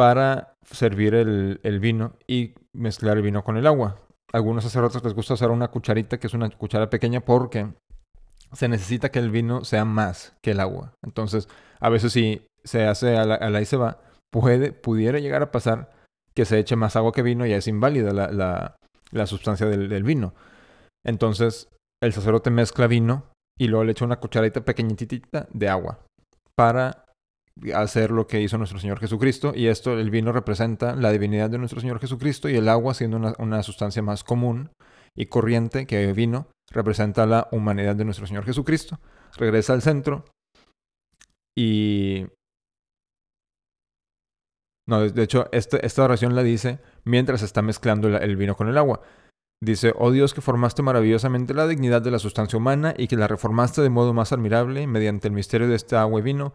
para 0.00 0.54
servir 0.62 1.14
el, 1.14 1.78
vino 1.78 2.14
y 2.26 2.54
mezclar 2.72 3.18
el 3.18 3.22
vino 3.22 3.44
con 3.44 3.58
el 3.58 3.66
agua. 3.66 4.00
A 4.32 4.38
algunos 4.38 4.64
sacerdotes 4.64 5.04
les 5.04 5.12
gusta 5.12 5.34
usar 5.34 5.50
una 5.50 5.68
cucharita, 5.68 6.18
que 6.18 6.26
es 6.26 6.32
una 6.32 6.48
cuchara 6.48 6.88
pequeña, 6.88 7.20
porque 7.20 7.74
se 8.54 8.68
necesita 8.68 9.10
que 9.10 9.18
el 9.18 9.30
vino 9.30 9.62
sea 9.62 9.84
más 9.84 10.32
que 10.40 10.52
el 10.52 10.60
agua. 10.60 10.94
Entonces, 11.04 11.50
a 11.80 11.90
veces 11.90 12.14
si 12.14 12.46
se 12.64 12.86
hace 12.86 13.18
a 13.18 13.26
la, 13.26 13.60
y 13.60 13.66
se 13.66 13.76
va, 13.76 14.00
puede, 14.32 14.72
pudiera 14.72 15.18
llegar 15.18 15.42
a 15.42 15.50
pasar 15.50 15.90
que 16.34 16.46
se 16.46 16.58
eche 16.58 16.76
más 16.76 16.96
agua 16.96 17.12
que 17.12 17.20
vino 17.20 17.44
y 17.44 17.52
es 17.52 17.68
inválida 17.68 18.14
la, 18.14 18.32
la, 18.32 18.76
la 19.10 19.26
sustancia 19.26 19.66
del, 19.66 20.02
vino. 20.02 20.32
Entonces, 21.04 21.68
el 22.02 22.14
sacerdote 22.14 22.48
mezcla 22.48 22.86
vino 22.86 23.26
y 23.58 23.68
luego 23.68 23.84
le 23.84 23.92
echa 23.92 24.06
una 24.06 24.18
cucharadita 24.18 24.62
pequeñitita 24.62 25.46
de 25.52 25.68
agua 25.68 25.98
para 26.56 27.04
hacer 27.74 28.10
lo 28.10 28.26
que 28.26 28.40
hizo 28.40 28.58
nuestro 28.58 28.78
Señor 28.78 28.98
Jesucristo. 28.98 29.52
Y 29.54 29.66
esto, 29.66 29.98
el 29.98 30.10
vino 30.10 30.32
representa 30.32 30.94
la 30.94 31.12
divinidad 31.12 31.50
de 31.50 31.58
nuestro 31.58 31.80
Señor 31.80 32.00
Jesucristo 32.00 32.48
y 32.48 32.56
el 32.56 32.68
agua, 32.68 32.94
siendo 32.94 33.16
una, 33.16 33.34
una 33.38 33.62
sustancia 33.62 34.02
más 34.02 34.24
común 34.24 34.70
y 35.16 35.26
corriente 35.26 35.86
que 35.86 36.04
el 36.04 36.14
vino, 36.14 36.48
representa 36.70 37.26
la 37.26 37.48
humanidad 37.52 37.96
de 37.96 38.04
nuestro 38.04 38.26
Señor 38.26 38.44
Jesucristo. 38.44 38.98
Regresa 39.36 39.72
al 39.72 39.82
centro 39.82 40.24
y... 41.56 42.26
No, 44.88 45.08
de 45.08 45.22
hecho, 45.22 45.48
este, 45.52 45.84
esta 45.86 46.02
oración 46.02 46.34
la 46.34 46.42
dice 46.42 46.80
mientras 47.04 47.42
está 47.42 47.62
mezclando 47.62 48.08
el 48.08 48.36
vino 48.36 48.56
con 48.56 48.68
el 48.68 48.76
agua. 48.76 49.00
Dice, 49.62 49.92
oh 49.96 50.10
Dios 50.10 50.32
que 50.32 50.40
formaste 50.40 50.82
maravillosamente 50.82 51.52
la 51.52 51.68
dignidad 51.68 52.00
de 52.00 52.10
la 52.10 52.18
sustancia 52.18 52.56
humana 52.56 52.94
y 52.96 53.06
que 53.06 53.16
la 53.16 53.28
reformaste 53.28 53.82
de 53.82 53.90
modo 53.90 54.14
más 54.14 54.32
admirable 54.32 54.86
mediante 54.86 55.28
el 55.28 55.34
misterio 55.34 55.68
de 55.68 55.76
este 55.76 55.96
agua 55.96 56.18
y 56.18 56.22
vino, 56.22 56.54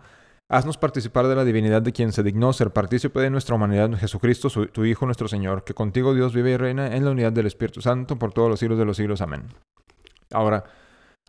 haznos 0.50 0.78
participar 0.78 1.28
de 1.28 1.36
la 1.36 1.44
divinidad 1.44 1.82
de 1.82 1.92
quien 1.92 2.12
se 2.12 2.24
dignó 2.24 2.54
ser 2.54 2.72
partícipe 2.72 3.20
de 3.20 3.30
nuestra 3.30 3.56
humanidad 3.56 3.92
Jesucristo, 3.98 4.50
tu 4.68 4.86
Hijo 4.86 5.06
nuestro 5.06 5.28
Señor, 5.28 5.64
que 5.64 5.74
contigo 5.74 6.14
Dios 6.14 6.34
vive 6.34 6.52
y 6.52 6.58
reina 6.58 6.96
en 6.96 7.06
la 7.06 7.12
unidad 7.12 7.34
del 7.34 7.48
Espíritu 7.48 7.82
Santo 7.82 8.18
por 8.18 8.34
todos 8.34 8.50
los 8.50 8.60
siglos 8.60 8.78
de 8.78 8.86
los 8.86 8.98
siglos. 8.98 9.22
Amén. 9.22 9.48
Ahora, 10.32 10.66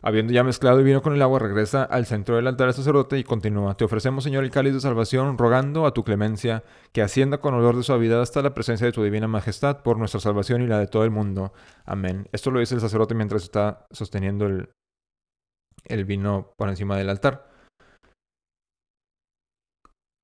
Habiendo 0.03 0.33
ya 0.33 0.45
mezclado 0.45 0.79
el 0.79 0.85
vino 0.85 1.01
con 1.01 1.15
el 1.15 1.23
agua, 1.23 1.39
regresa 1.39 1.83
al 1.83 2.05
centro 2.05 2.37
del 2.37 2.47
altar 2.47 2.67
del 2.67 2.75
sacerdote 2.75 3.19
y 3.19 3.25
continúa. 3.25 3.77
Te 3.79 3.85
ofrecemos, 3.85 4.25
Señor, 4.25 4.45
el 4.45 4.51
cáliz 4.51 4.75
de 4.75 4.81
salvación, 4.81 5.39
rogando 5.39 5.87
a 5.87 5.95
tu 5.95 6.05
clemencia 6.05 6.65
que 6.93 7.01
ascienda 7.01 7.39
con 7.39 7.55
olor 7.55 7.77
de 7.77 7.83
suavidad 7.83 8.21
hasta 8.21 8.43
la 8.43 8.53
presencia 8.53 8.87
de 8.87 8.93
tu 8.93 9.03
divina 9.03 9.27
majestad 9.27 9.83
por 9.83 9.99
nuestra 9.99 10.21
salvación 10.21 10.61
y 10.61 10.67
la 10.67 10.79
de 10.79 10.87
todo 10.87 11.05
el 11.05 11.11
mundo. 11.11 11.55
Amén. 11.87 12.29
Esto 12.33 12.51
lo 12.51 12.61
dice 12.61 12.75
el 12.75 12.83
sacerdote 12.83 13.15
mientras 13.15 13.43
está 13.43 13.87
sosteniendo 13.91 14.45
el, 14.47 14.69
el 15.87 16.05
vino 16.05 16.53
por 16.59 16.69
encima 16.69 16.99
del 16.99 17.09
altar. 17.09 17.56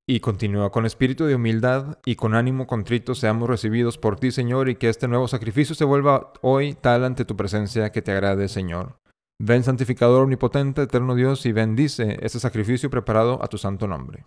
Y 0.09 0.18
continúa, 0.21 0.71
con 0.71 0.85
espíritu 0.85 1.26
de 1.26 1.37
humildad 1.37 1.99
y 2.04 2.16
con 2.16 2.35
ánimo 2.35 2.66
contrito 2.66 3.14
seamos 3.14 3.49
recibidos 3.49 3.99
por 3.99 4.18
ti, 4.18 4.32
Señor, 4.32 4.68
y 4.68 4.75
que 4.75 4.88
este 4.88 5.06
nuevo 5.06 5.28
sacrificio 5.28 5.76
se 5.76 5.85
vuelva 5.85 6.32
hoy 6.42 6.75
tal 6.75 7.04
ante 7.04 7.25
tu 7.25 7.37
presencia 7.37 7.92
que 7.92 8.02
te 8.02 8.11
agrade, 8.11 8.49
Señor. 8.49 8.99
Ven 9.40 9.62
santificador 9.62 10.25
omnipotente, 10.25 10.82
eterno 10.82 11.14
Dios, 11.14 11.47
y 11.47 11.52
bendice 11.52 12.18
este 12.21 12.40
sacrificio 12.40 12.90
preparado 12.90 13.42
a 13.42 13.47
tu 13.47 13.59
santo 13.59 13.87
nombre. 13.87 14.25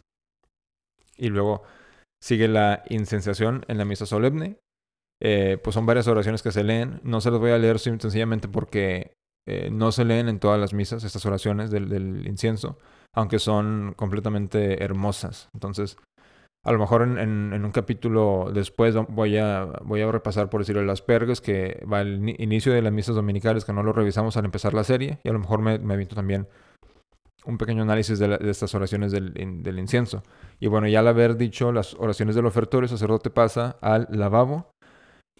Y 1.18 1.28
luego 1.28 1.64
sigue 2.22 2.48
la 2.48 2.84
incenciación 2.90 3.66
en 3.68 3.78
la 3.78 3.86
misa 3.86 4.06
solemne. 4.06 4.58
Eh, 5.22 5.58
pues 5.64 5.74
son 5.74 5.86
varias 5.86 6.08
oraciones 6.08 6.42
que 6.42 6.52
se 6.52 6.64
leen. 6.64 7.00
No 7.04 7.22
se 7.22 7.32
las 7.32 7.40
voy 7.40 7.52
a 7.52 7.58
leer 7.58 7.80
sencillamente 7.80 8.48
porque 8.48 9.14
eh, 9.48 9.70
no 9.72 9.92
se 9.92 10.06
leen 10.06 10.28
en 10.28 10.40
todas 10.40 10.60
las 10.60 10.74
misas 10.74 11.04
estas 11.04 11.26
oraciones 11.26 11.70
del, 11.70 11.88
del 11.90 12.28
incienso, 12.28 12.78
aunque 13.16 13.40
son 13.40 13.94
completamente 13.96 14.84
hermosas. 14.84 15.50
Entonces, 15.54 15.98
a 16.64 16.72
lo 16.72 16.80
mejor 16.80 17.04
en, 17.04 17.54
un 17.54 17.72
capítulo 17.72 18.52
después 18.54 18.96
voy 19.10 19.38
a, 19.38 19.72
repasar, 20.12 20.50
por 20.50 20.62
decirlo, 20.62 20.84
las 20.84 21.02
pergas, 21.02 21.40
que 21.40 21.84
va 21.92 22.00
al 22.00 22.30
inicio 22.40 22.74
de 22.74 22.82
las 22.82 22.92
misas 22.92 23.16
dominicales, 23.16 23.66
que 23.66 23.74
no 23.74 23.84
lo 23.84 23.94
revisamos 23.94 24.36
al 24.36 24.46
empezar 24.46 24.74
la 24.74 24.84
serie, 24.84 25.20
y 25.24 25.30
a 25.30 25.34
lo 25.34 25.40
mejor 25.40 25.62
me, 25.62 25.80
me 25.80 26.06
también 26.08 26.48
un 27.46 27.58
pequeño 27.58 27.84
análisis 27.84 28.20
de, 28.20 28.40
estas 28.50 28.74
oraciones 28.74 29.12
del, 29.12 29.80
incienso. 29.80 30.24
Y 30.60 30.68
bueno, 30.68 30.88
ya 30.88 31.00
al 31.00 31.08
haber 31.08 31.38
dicho 31.38 31.72
las 31.72 31.94
oraciones 31.94 32.36
del 32.36 32.48
ofertorio, 32.48 32.86
el 32.86 32.90
sacerdote 32.90 33.30
pasa 33.30 33.78
al 33.82 34.08
lavabo 34.10 34.72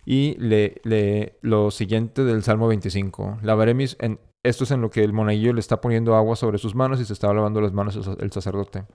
y 0.06 0.36
lee, 0.38 0.76
lee 0.84 1.34
lo 1.42 1.72
siguiente 1.72 2.24
del 2.24 2.44
Salmo 2.44 2.68
25. 2.68 3.40
Lavaré 3.42 3.74
mis... 3.74 3.98
En, 4.00 4.20
esto 4.50 4.64
es 4.64 4.72
en 4.72 4.82
lo 4.82 4.90
que 4.90 5.04
el 5.04 5.14
monaguillo 5.14 5.54
le 5.54 5.60
está 5.60 5.82
poniendo 5.82 6.16
agua 6.16 6.36
sobre 6.36 6.58
sus 6.58 6.76
manos 6.76 7.00
y 7.00 7.06
se 7.06 7.14
está 7.14 7.34
lavando 7.34 7.62
las 7.62 7.74
manos 7.74 8.00
el 8.20 8.32
sacerdote. 8.32 8.86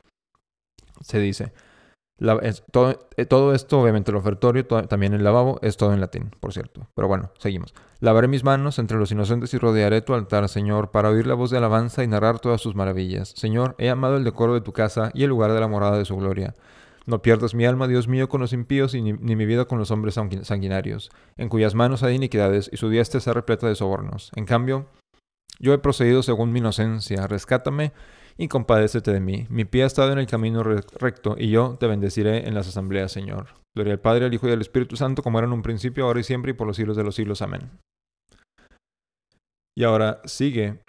Se 1.01 1.19
dice... 1.19 1.53
Eh, 2.21 2.53
todo, 3.27 3.55
esto, 3.55 3.81
obviamente 3.81 4.11
el 4.11 4.17
ofertorio, 4.19 4.67
también 4.67 5.15
el 5.15 5.25
lavabo, 5.25 5.59
es 5.63 5.79
todo 5.79 5.95
en 5.95 6.01
latín, 6.01 6.31
por 6.39 6.53
cierto. 6.53 6.87
Pero 6.95 7.09
bueno, 7.09 7.31
seguimos. 7.39 7.75
Lavaré 8.01 8.29
mis 8.29 8.45
manos 8.45 8.79
entre 8.79 8.99
los 8.99 9.11
inocentes 9.11 9.55
y 9.55 9.59
rodearé 9.59 10.03
tu 10.03 10.13
altar, 10.13 10.49
Señor, 10.49 10.91
para 10.91 11.09
oír 11.09 11.27
la 11.27 11.35
voz 11.35 11.51
de 11.51 11.57
alabanza 11.57 12.05
y 12.05 12.09
narrar 12.09 12.39
todas 12.39 12.61
sus 12.61 12.75
maravillas. 12.75 13.33
Señor, 13.37 13.75
he 13.79 13.89
amado 13.89 14.19
el 14.19 14.25
decoro 14.25 14.53
de 14.53 14.61
tu 14.61 14.73
casa 14.73 15.11
y 15.15 15.23
el 15.23 15.31
lugar 15.31 15.53
de 15.53 15.61
la 15.61 15.69
morada 15.69 15.97
de 15.97 16.05
su 16.05 16.17
gloria. 16.17 16.55
No 17.07 17.23
pierdas 17.23 17.55
mi 17.55 17.65
alma, 17.65 17.89
Dios 17.89 18.07
mío, 18.07 18.29
con 18.29 18.43
los 18.43 18.53
impíos 18.53 18.95
y 18.95 19.01
ni, 19.01 19.15
mi 19.15 19.47
vida 19.47 19.65
con 19.65 19.79
los 19.79 19.91
hombres 19.91 20.15
sanguinarios, 20.43 21.11
en 21.39 21.49
cuyas 21.49 21.75
manos 21.75 22.03
hay 22.03 22.15
iniquidades 22.15 22.69
y 22.71 22.77
su 22.77 22.91
diestra 22.91 23.19
está 23.19 23.33
repleta 23.33 23.67
de 23.67 23.75
sobornos. 23.75 24.31
En 24.37 24.45
cambio, 24.45 24.87
yo 25.61 25.75
he 25.75 25.79
procedido 25.79 26.23
según 26.23 26.53
mi 26.53 26.59
inocencia. 26.59 27.27
Rescátame 27.27 27.93
y 28.39 28.49
compadécete 28.49 29.13
de 29.13 29.21
mí. 29.21 29.47
Mi 29.51 29.67
pie 29.67 29.85
ha 29.85 29.87
estado 29.87 30.13
en 30.13 30.19
el 30.19 30.27
camino 30.27 30.63
recto, 30.63 31.37
y 31.39 31.51
yo 31.51 31.77
te 31.79 31.87
bendeciré 31.87 32.49
en 32.49 32.55
las 32.55 32.67
asambleas, 32.67 33.13
Señor. 33.13 33.49
Gloria 33.77 33.93
al 33.93 34.01
Padre, 34.01 34.25
al 34.25 34.35
Hijo 34.35 34.49
y 34.49 34.53
al 34.53 34.63
Espíritu 34.63 34.97
Santo, 34.97 35.23
como 35.23 35.39
era 35.39 35.47
en 35.47 35.53
un 35.53 35.63
principio, 35.63 36.07
ahora 36.07 36.21
y 36.21 36.25
siempre, 36.25 36.53
y 36.53 36.55
por 36.55 36.67
los 36.67 36.77
siglos 36.77 36.97
de 36.97 37.05
los 37.05 37.15
siglos. 37.15 37.43
Amén. 37.43 37.71
Y 39.77 39.85
ahora 39.85 40.23
sigue. 40.25 40.83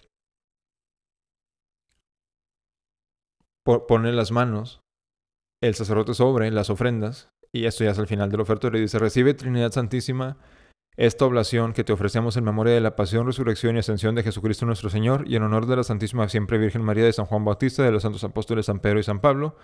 Pone 3.64 4.12
las 4.14 4.32
manos 4.32 4.82
el 5.62 5.76
sacerdote 5.76 6.14
sobre 6.14 6.50
las 6.50 6.70
ofrendas, 6.70 7.30
y 7.54 7.66
esto 7.66 7.84
ya 7.84 7.92
es 7.92 7.98
el 7.98 8.08
final 8.08 8.32
del 8.32 8.42
ofertorio, 8.42 8.80
y 8.80 8.84
dice, 8.84 8.98
recibe 8.98 9.34
Trinidad 9.34 9.72
Santísima 9.74 10.38
esta 10.98 11.26
oblación 11.26 11.74
que 11.74 11.84
te 11.84 11.94
ofrecemos 11.94 12.38
en 12.38 12.44
memoria 12.44 12.74
de 12.74 12.82
la 12.82 12.96
pasión, 12.96 13.26
resurrección 13.26 13.76
y 13.76 13.80
ascensión 13.80 14.16
de 14.16 14.24
Jesucristo 14.24 14.66
nuestro 14.66 14.90
Señor, 14.90 15.24
y 15.28 15.36
en 15.36 15.44
honor 15.44 15.66
de 15.66 15.78
la 15.78 15.84
Santísima 15.84 16.28
Siempre 16.30 16.58
Virgen 16.58 16.84
María 16.84 17.06
de 17.06 17.14
San 17.14 17.26
Juan 17.26 17.46
Bautista, 17.46 17.84
de 17.84 17.92
los 17.92 18.04
santos 18.04 18.24
apóstoles 18.24 18.66
San 18.66 18.80
Pedro 18.80 19.00
y 19.00 19.04
San 19.04 19.20
Pablo, 19.20 19.56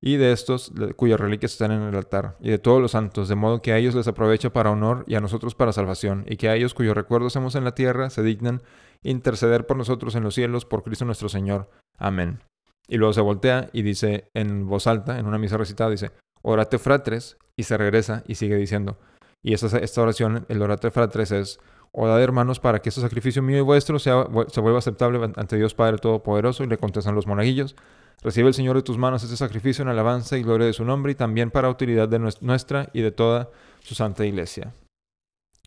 y 0.00 0.16
de 0.16 0.32
estos 0.32 0.72
cuyas 0.96 1.18
reliquias 1.18 1.52
están 1.52 1.72
en 1.72 1.82
el 1.82 1.96
altar, 1.96 2.36
y 2.40 2.50
de 2.50 2.58
todos 2.58 2.82
los 2.82 2.92
santos, 2.92 3.28
de 3.28 3.34
modo 3.34 3.62
que 3.62 3.72
a 3.72 3.78
ellos 3.78 3.94
les 3.94 4.06
aprovecha 4.06 4.52
para 4.52 4.70
honor 4.70 5.04
y 5.06 5.14
a 5.14 5.20
nosotros 5.20 5.54
para 5.54 5.72
salvación, 5.72 6.24
y 6.28 6.36
que 6.36 6.48
a 6.48 6.54
ellos 6.54 6.74
cuyos 6.74 6.94
recuerdos 6.94 7.34
hemos 7.36 7.54
en 7.54 7.64
la 7.64 7.74
tierra 7.74 8.10
se 8.10 8.22
dignan 8.22 8.62
interceder 9.02 9.66
por 9.66 9.76
nosotros 9.76 10.14
en 10.14 10.24
los 10.24 10.34
cielos, 10.34 10.66
por 10.66 10.82
Cristo 10.82 11.04
nuestro 11.04 11.28
Señor. 11.28 11.70
Amén. 11.96 12.40
Y 12.88 12.98
luego 12.98 13.12
se 13.12 13.20
voltea 13.20 13.70
y 13.72 13.82
dice 13.82 14.28
en 14.34 14.66
voz 14.68 14.86
alta, 14.86 15.18
en 15.18 15.26
una 15.26 15.38
misa 15.38 15.56
recitada, 15.56 15.90
dice, 15.90 16.12
Orate 16.42 16.78
fratres, 16.78 17.38
y 17.56 17.64
se 17.64 17.76
regresa 17.76 18.22
y 18.28 18.34
sigue 18.34 18.56
diciendo, 18.56 18.98
y 19.46 19.54
esta, 19.54 19.78
esta 19.78 20.02
oración, 20.02 20.44
el 20.48 20.60
orate 20.60 20.90
fratres 20.90 21.30
es, 21.30 21.60
orad 21.92 22.20
hermanos 22.20 22.58
para 22.58 22.80
que 22.80 22.88
este 22.88 23.00
sacrificio 23.00 23.42
mío 23.42 23.58
y 23.58 23.60
vuestro 23.60 23.98
sea, 24.00 24.26
se 24.48 24.60
vuelva 24.60 24.80
aceptable 24.80 25.20
ante 25.36 25.56
Dios 25.56 25.72
Padre 25.72 25.98
Todopoderoso. 25.98 26.64
Y 26.64 26.66
le 26.66 26.76
contestan 26.78 27.14
los 27.14 27.28
monaguillos, 27.28 27.76
Recibe 28.22 28.48
el 28.48 28.54
Señor 28.54 28.76
de 28.76 28.82
tus 28.82 28.98
manos 28.98 29.22
este 29.22 29.36
sacrificio 29.36 29.82
en 29.82 29.88
alabanza 29.88 30.36
y 30.36 30.42
gloria 30.42 30.66
de 30.66 30.72
su 30.72 30.84
nombre 30.84 31.12
y 31.12 31.14
también 31.14 31.50
para 31.50 31.68
utilidad 31.68 32.08
de 32.08 32.18
nuestra 32.18 32.88
y 32.92 33.02
de 33.02 33.12
toda 33.12 33.50
su 33.80 33.94
santa 33.94 34.24
iglesia. 34.24 34.72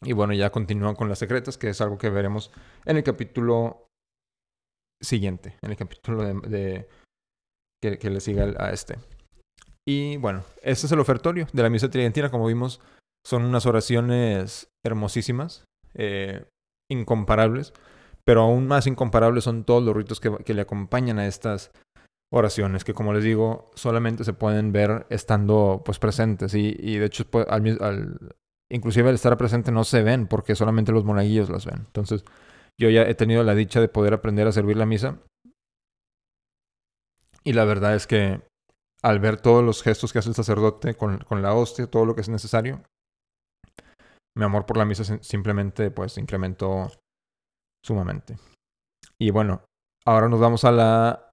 Y 0.01 0.13
bueno, 0.13 0.33
ya 0.33 0.49
continúan 0.49 0.95
con 0.95 1.09
las 1.09 1.19
secretas, 1.19 1.57
que 1.57 1.69
es 1.69 1.79
algo 1.79 1.97
que 1.97 2.09
veremos 2.09 2.51
en 2.85 2.97
el 2.97 3.03
capítulo 3.03 3.87
siguiente, 5.01 5.57
en 5.61 5.71
el 5.71 5.77
capítulo 5.77 6.23
de, 6.23 6.87
que, 7.81 8.09
le 8.09 8.19
siga 8.19 8.53
a 8.57 8.71
este. 8.71 8.97
Y 9.87 10.17
bueno, 10.17 10.43
este 10.61 10.87
es 10.87 10.91
el 10.91 10.99
ofertorio 10.99 11.47
de 11.53 11.63
la 11.63 11.69
misa 11.69 11.89
tridentina, 11.89 12.31
como 12.31 12.47
vimos, 12.47 12.81
son 13.25 13.43
unas 13.43 13.65
oraciones 13.65 14.69
hermosísimas, 14.85 15.65
eh, 15.93 16.45
incomparables, 16.89 17.73
pero 18.25 18.41
aún 18.41 18.67
más 18.67 18.87
incomparables 18.87 19.43
son 19.43 19.63
todos 19.63 19.83
los 19.83 19.95
ritos 19.95 20.19
que, 20.19 20.53
le 20.53 20.61
acompañan 20.61 21.19
a 21.19 21.27
estas 21.27 21.71
oraciones, 22.31 22.83
que 22.83 22.93
como 22.93 23.13
les 23.13 23.23
digo, 23.23 23.71
solamente 23.75 24.23
se 24.23 24.33
pueden 24.33 24.71
ver 24.71 25.07
estando 25.09 25.81
pues 25.83 25.99
presentes 25.99 26.53
y, 26.53 26.97
de 26.97 27.05
hecho 27.05 27.25
pues, 27.25 27.47
al, 27.49 28.35
inclusive 28.71 29.09
al 29.09 29.15
estar 29.15 29.35
presente 29.37 29.71
no 29.71 29.83
se 29.83 30.03
ven 30.03 30.27
porque 30.27 30.55
solamente 30.55 30.91
los 30.91 31.05
monaguillos 31.05 31.49
las 31.49 31.65
ven. 31.65 31.79
Entonces 31.79 32.23
yo 32.79 32.89
ya 32.89 33.01
he 33.03 33.15
tenido 33.15 33.43
la 33.43 33.55
dicha 33.55 33.81
de 33.81 33.89
poder 33.89 34.13
aprender 34.13 34.47
a 34.47 34.51
servir 34.51 34.77
la 34.77 34.85
misa 34.85 35.17
y 37.43 37.53
la 37.53 37.65
verdad 37.65 37.95
es 37.95 38.05
que 38.05 38.41
al 39.01 39.19
ver 39.19 39.41
todos 39.41 39.63
los 39.63 39.81
gestos 39.81 40.13
que 40.13 40.19
hace 40.19 40.29
el 40.29 40.35
sacerdote 40.35 40.93
con, 40.93 41.19
con 41.19 41.41
la 41.41 41.53
hostia, 41.53 41.87
todo 41.87 42.05
lo 42.05 42.15
que 42.15 42.21
es 42.21 42.29
necesario, 42.29 42.83
mi 44.39 44.45
amor 44.45 44.65
por 44.65 44.77
la 44.77 44.85
misa 44.85 45.03
simplemente 45.21 45.91
pues 45.91 46.17
incrementó 46.17 46.91
sumamente. 47.85 48.37
Y 49.19 49.31
bueno, 49.31 49.63
ahora 50.05 50.29
nos 50.29 50.39
vamos 50.39 50.63
a 50.63 50.71
la, 50.71 51.31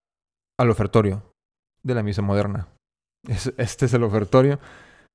al 0.59 0.71
ofertorio 0.71 1.23
de 1.83 1.95
la 1.95 2.03
misa 2.03 2.23
moderna. 2.23 2.69
este 3.57 3.87
es 3.87 3.95
el 3.95 4.03
ofertorio. 4.03 4.59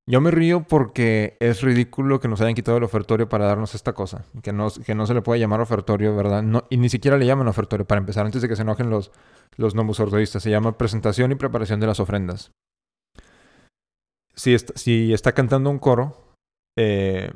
Yo 0.09 0.19
me 0.19 0.31
río 0.31 0.63
porque 0.63 1.37
es 1.39 1.61
ridículo 1.61 2.19
que 2.19 2.27
nos 2.27 2.41
hayan 2.41 2.55
quitado 2.55 2.77
el 2.77 2.83
ofertorio 2.83 3.29
para 3.29 3.45
darnos 3.45 3.75
esta 3.75 3.93
cosa. 3.93 4.25
Que 4.41 4.51
no, 4.51 4.69
que 4.71 4.95
no 4.95 5.05
se 5.05 5.13
le 5.13 5.21
puede 5.21 5.39
llamar 5.39 5.61
ofertorio, 5.61 6.15
¿verdad? 6.15 6.41
No, 6.41 6.65
y 6.69 6.77
ni 6.77 6.89
siquiera 6.89 7.17
le 7.17 7.25
llaman 7.25 7.47
ofertorio, 7.47 7.85
para 7.85 7.99
empezar, 7.99 8.25
antes 8.25 8.41
de 8.41 8.47
que 8.47 8.55
se 8.55 8.63
enojen 8.63 8.89
los, 8.89 9.11
los 9.57 9.75
nombus 9.75 9.99
ortoístas. 9.99 10.41
Se 10.41 10.49
llama 10.49 10.77
presentación 10.77 11.31
y 11.31 11.35
preparación 11.35 11.79
de 11.79 11.87
las 11.87 11.99
ofrendas. 11.99 12.51
Si 14.33 14.53
está, 14.53 14.73
si 14.75 15.13
está 15.13 15.33
cantando 15.33 15.69
un 15.69 15.77
coro, 15.77 16.33
eh, 16.77 17.31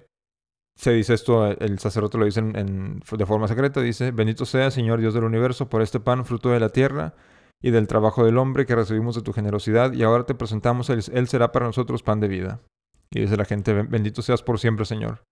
se 0.76 0.92
dice 0.92 1.14
esto, 1.14 1.48
el 1.48 1.80
sacerdote 1.80 2.18
lo 2.18 2.26
dice 2.26 2.42
de 2.42 3.26
forma 3.26 3.48
secreta, 3.48 3.82
dice, 3.82 4.12
bendito 4.12 4.46
sea, 4.46 4.72
Señor 4.72 5.00
Dios 5.00 5.14
del 5.14 5.24
universo, 5.24 5.70
por 5.70 5.82
este 5.82 6.00
pan, 6.00 6.26
fruto 6.26 6.50
de 6.50 6.60
la 6.60 6.70
tierra 6.70 7.14
y 7.62 7.72
del 7.72 7.88
trabajo 7.88 8.26
del 8.26 8.38
hombre 8.38 8.66
que 8.66 8.76
recibimos 8.76 9.16
de 9.16 9.22
tu 9.22 9.32
generosidad, 9.32 9.94
y 9.94 10.04
ahora 10.04 10.26
te 10.26 10.36
presentamos, 10.36 10.90
él, 10.90 11.02
él 11.14 11.28
será 11.28 11.52
para 11.52 11.66
nosotros 11.66 12.04
pan 12.04 12.20
de 12.20 12.28
vida. 12.28 12.60
Y 13.10 13.22
dice 13.22 13.38
la 13.38 13.46
gente, 13.46 13.74
bendito 13.74 14.22
seas 14.22 14.44
por 14.44 14.60
siempre, 14.60 14.86
Señor. 14.86 15.24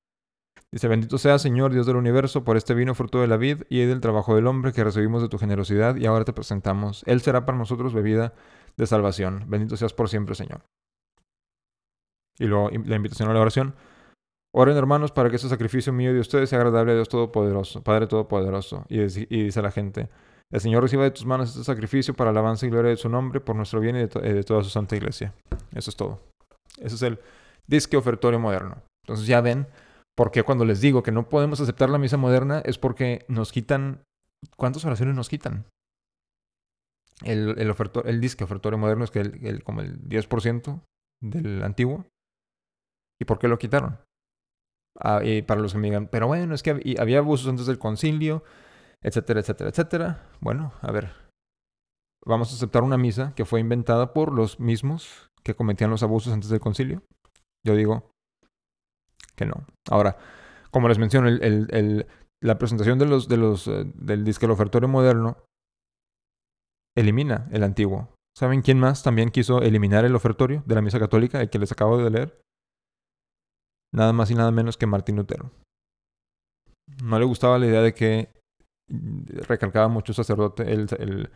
Dice, 0.72 0.88
bendito 0.88 1.18
sea, 1.18 1.38
Señor 1.38 1.74
Dios 1.74 1.86
del 1.86 1.98
universo, 1.98 2.44
por 2.44 2.58
este 2.58 2.74
vino 2.74 2.96
fruto 2.96 3.20
de 3.20 3.28
la 3.28 3.38
vid 3.38 3.64
y 3.70 3.82
del 3.82 4.00
trabajo 4.00 4.36
del 4.36 4.48
hombre 4.48 4.72
que 4.72 4.84
recibimos 4.84 5.22
de 5.22 5.30
tu 5.30 5.38
generosidad, 5.38 5.98
y 5.98 6.06
ahora 6.06 6.24
te 6.24 6.34
presentamos, 6.34 7.04
él 7.06 7.22
será 7.22 7.46
para 7.46 7.58
nosotros 7.58 7.94
bebida 7.94 8.34
de 8.78 8.88
salvación. 8.88 9.44
Bendito 9.48 9.78
seas 9.78 9.94
por 9.94 10.10
siempre, 10.10 10.36
Señor. 10.36 10.62
Y 12.40 12.46
luego 12.46 12.72
la 12.86 12.96
invitación 12.96 13.30
a 13.30 13.34
la 13.34 13.42
oración. 13.42 13.76
Oren 14.56 14.78
hermanos 14.78 15.12
para 15.12 15.30
que 15.30 15.38
ese 15.38 15.50
sacrificio 15.50 15.92
mío 15.92 16.14
de 16.14 16.20
ustedes 16.20 16.50
sea 16.50 16.60
agradable 16.60 16.92
a 16.92 16.96
Dios 16.96 17.10
Todopoderoso, 17.10 17.84
Padre 17.84 18.06
Todopoderoso. 18.06 18.86
Y, 18.88 19.00
dice 19.00 19.62
la 19.64 19.72
gente, 19.72 20.10
el 20.52 20.62
Señor 20.62 20.84
reciba 20.84 21.04
de 21.04 21.12
tus 21.12 21.26
manos 21.26 21.50
este 21.50 21.64
sacrificio 21.64 22.14
para 22.14 22.30
alabanza 22.30 22.68
y 22.68 22.70
gloria 22.70 22.92
de 22.92 22.98
su 22.98 23.10
nombre, 23.10 23.42
por 23.42 23.56
nuestro 23.56 23.80
bien 23.80 23.96
y 23.96 24.06
de, 24.06 24.08
de 24.08 24.44
toda 24.44 24.64
su 24.64 24.70
santa 24.70 24.96
iglesia. 24.96 25.34
Eso 25.74 25.90
es 25.90 25.96
todo. 25.96 26.20
Ese 26.78 26.96
es 26.96 27.02
el 27.02 27.20
disque 27.66 27.98
ofertorio 27.98 28.40
moderno. 28.40 28.78
Entonces 29.04 29.26
ya 29.26 29.42
ven 29.42 29.68
por 30.16 30.30
qué 30.30 30.44
cuando 30.44 30.66
les 30.66 30.82
digo 30.82 31.02
que 31.02 31.12
no 31.12 31.30
podemos 31.30 31.60
aceptar 31.60 31.90
la 31.90 31.98
misa 31.98 32.18
moderna 32.18 32.62
es 32.64 32.78
porque 32.78 33.26
nos 33.28 33.52
quitan... 33.52 34.04
¿Cuántas 34.56 34.86
oraciones 34.86 35.16
nos 35.16 35.30
quitan? 35.30 35.66
El, 37.24 37.58
el, 37.58 37.74
el 38.06 38.22
disque 38.22 38.44
ofertorio 38.44 38.78
moderno 38.78 39.04
es 39.04 39.10
que 39.10 39.20
el, 39.20 39.64
como 39.64 39.82
el 39.82 40.00
10% 40.04 40.80
del 41.22 41.64
antiguo. 41.64 42.06
¿Y 43.20 43.26
por 43.26 43.40
qué 43.40 43.48
lo 43.48 43.58
quitaron? 43.58 43.98
Ah, 45.00 45.22
y 45.24 45.42
para 45.42 45.62
los 45.62 45.74
que 45.74 45.80
me 45.80 45.88
digan, 45.88 46.08
pero 46.08 46.28
bueno, 46.28 46.54
es 46.54 46.62
que 46.62 46.96
había 47.00 47.18
abusos 47.18 47.48
antes 47.48 47.66
del 47.66 47.80
concilio, 47.80 48.44
etcétera, 49.02 49.40
etcétera, 49.40 49.70
etcétera. 49.70 50.30
Bueno, 50.40 50.74
a 50.82 50.92
ver, 50.92 51.12
vamos 52.26 52.52
a 52.52 52.56
aceptar 52.56 52.84
una 52.84 52.98
misa 52.98 53.34
que 53.36 53.46
fue 53.46 53.60
inventada 53.60 54.14
por 54.14 54.32
los 54.32 54.60
mismos 54.60 55.30
que 55.44 55.56
cometían 55.56 55.90
los 55.90 56.04
abusos 56.04 56.32
antes 56.32 56.50
del 56.50 56.60
concilio. 56.60 57.04
Yo 57.66 57.76
digo 57.76 58.12
que 59.36 59.46
no. 59.46 59.66
Ahora, 59.90 60.18
como 60.72 60.88
les 60.88 61.00
menciono, 61.00 61.28
el, 61.28 62.08
la 62.42 62.58
presentación 62.58 63.00
de 63.00 63.06
los, 63.06 63.28
de 63.28 63.38
los, 63.38 63.68
eh, 63.68 63.86
del 63.96 64.52
ofertorio 64.52 64.88
moderno 64.88 65.38
elimina 66.96 67.48
el 67.52 67.64
antiguo. 67.64 68.10
¿Saben 68.38 68.62
quién 68.62 68.80
más 68.80 69.04
también 69.04 69.30
quiso 69.30 69.62
eliminar 69.62 70.06
el 70.06 70.16
ofertorio 70.16 70.64
de 70.66 70.76
la 70.76 70.82
misa 70.82 71.00
católica, 71.00 71.42
el 71.42 71.50
que 71.50 71.60
les 71.60 71.72
acabo 71.72 71.98
de 71.98 72.10
leer? 72.10 72.43
Nada 73.94 74.12
más 74.12 74.30
y 74.32 74.36
nada 74.36 74.52
menos 74.52 74.76
que 74.78 74.88
Martín 74.88 75.16
Lutero. 75.16 75.52
No 77.02 77.18
le 77.18 77.26
gustaba 77.26 77.58
la 77.58 77.68
idea 77.68 77.82
de 77.82 77.94
que 77.94 78.30
recalcaba 79.48 79.88
mucho 79.88 80.14
sacerdote, 80.14 80.72
el, 80.72 81.30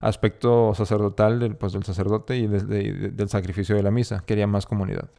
aspecto 0.00 0.74
sacerdotal 0.74 1.40
del, 1.40 1.56
pues, 1.56 1.72
sacerdote 1.72 2.36
y 2.36 2.46
del 2.46 3.28
sacrificio 3.28 3.76
de 3.76 3.82
la 3.82 3.90
misa. 3.90 4.22
Quería 4.26 4.46
más 4.46 4.66
comunidad. 4.66 5.10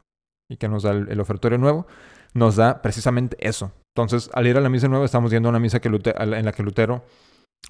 Y 0.50 0.58
que 0.58 0.70
nos 0.70 0.84
da 0.84 0.92
el, 0.92 1.20
ofertorio 1.20 1.58
nuevo, 1.58 1.88
nos 2.34 2.56
da 2.56 2.82
precisamente 2.82 3.38
eso. 3.40 3.72
Entonces, 3.96 4.30
al 4.34 4.48
ir 4.48 4.58
a 4.58 4.62
la 4.62 4.70
misa 4.70 4.88
nueva, 4.88 5.06
estamos 5.06 5.32
yendo 5.32 5.50
a 5.50 5.52
una 5.52 5.60
misa 5.60 5.80
en 5.84 6.46
la 6.46 6.52
que 6.52 6.64
Lutero 6.64 7.04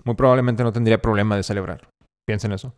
muy 0.03 0.15
probablemente 0.15 0.63
no 0.63 0.71
tendría 0.71 1.01
problema 1.01 1.35
de 1.35 1.43
celebrar. 1.43 1.89
Piensen 2.27 2.51
eso 2.51 2.75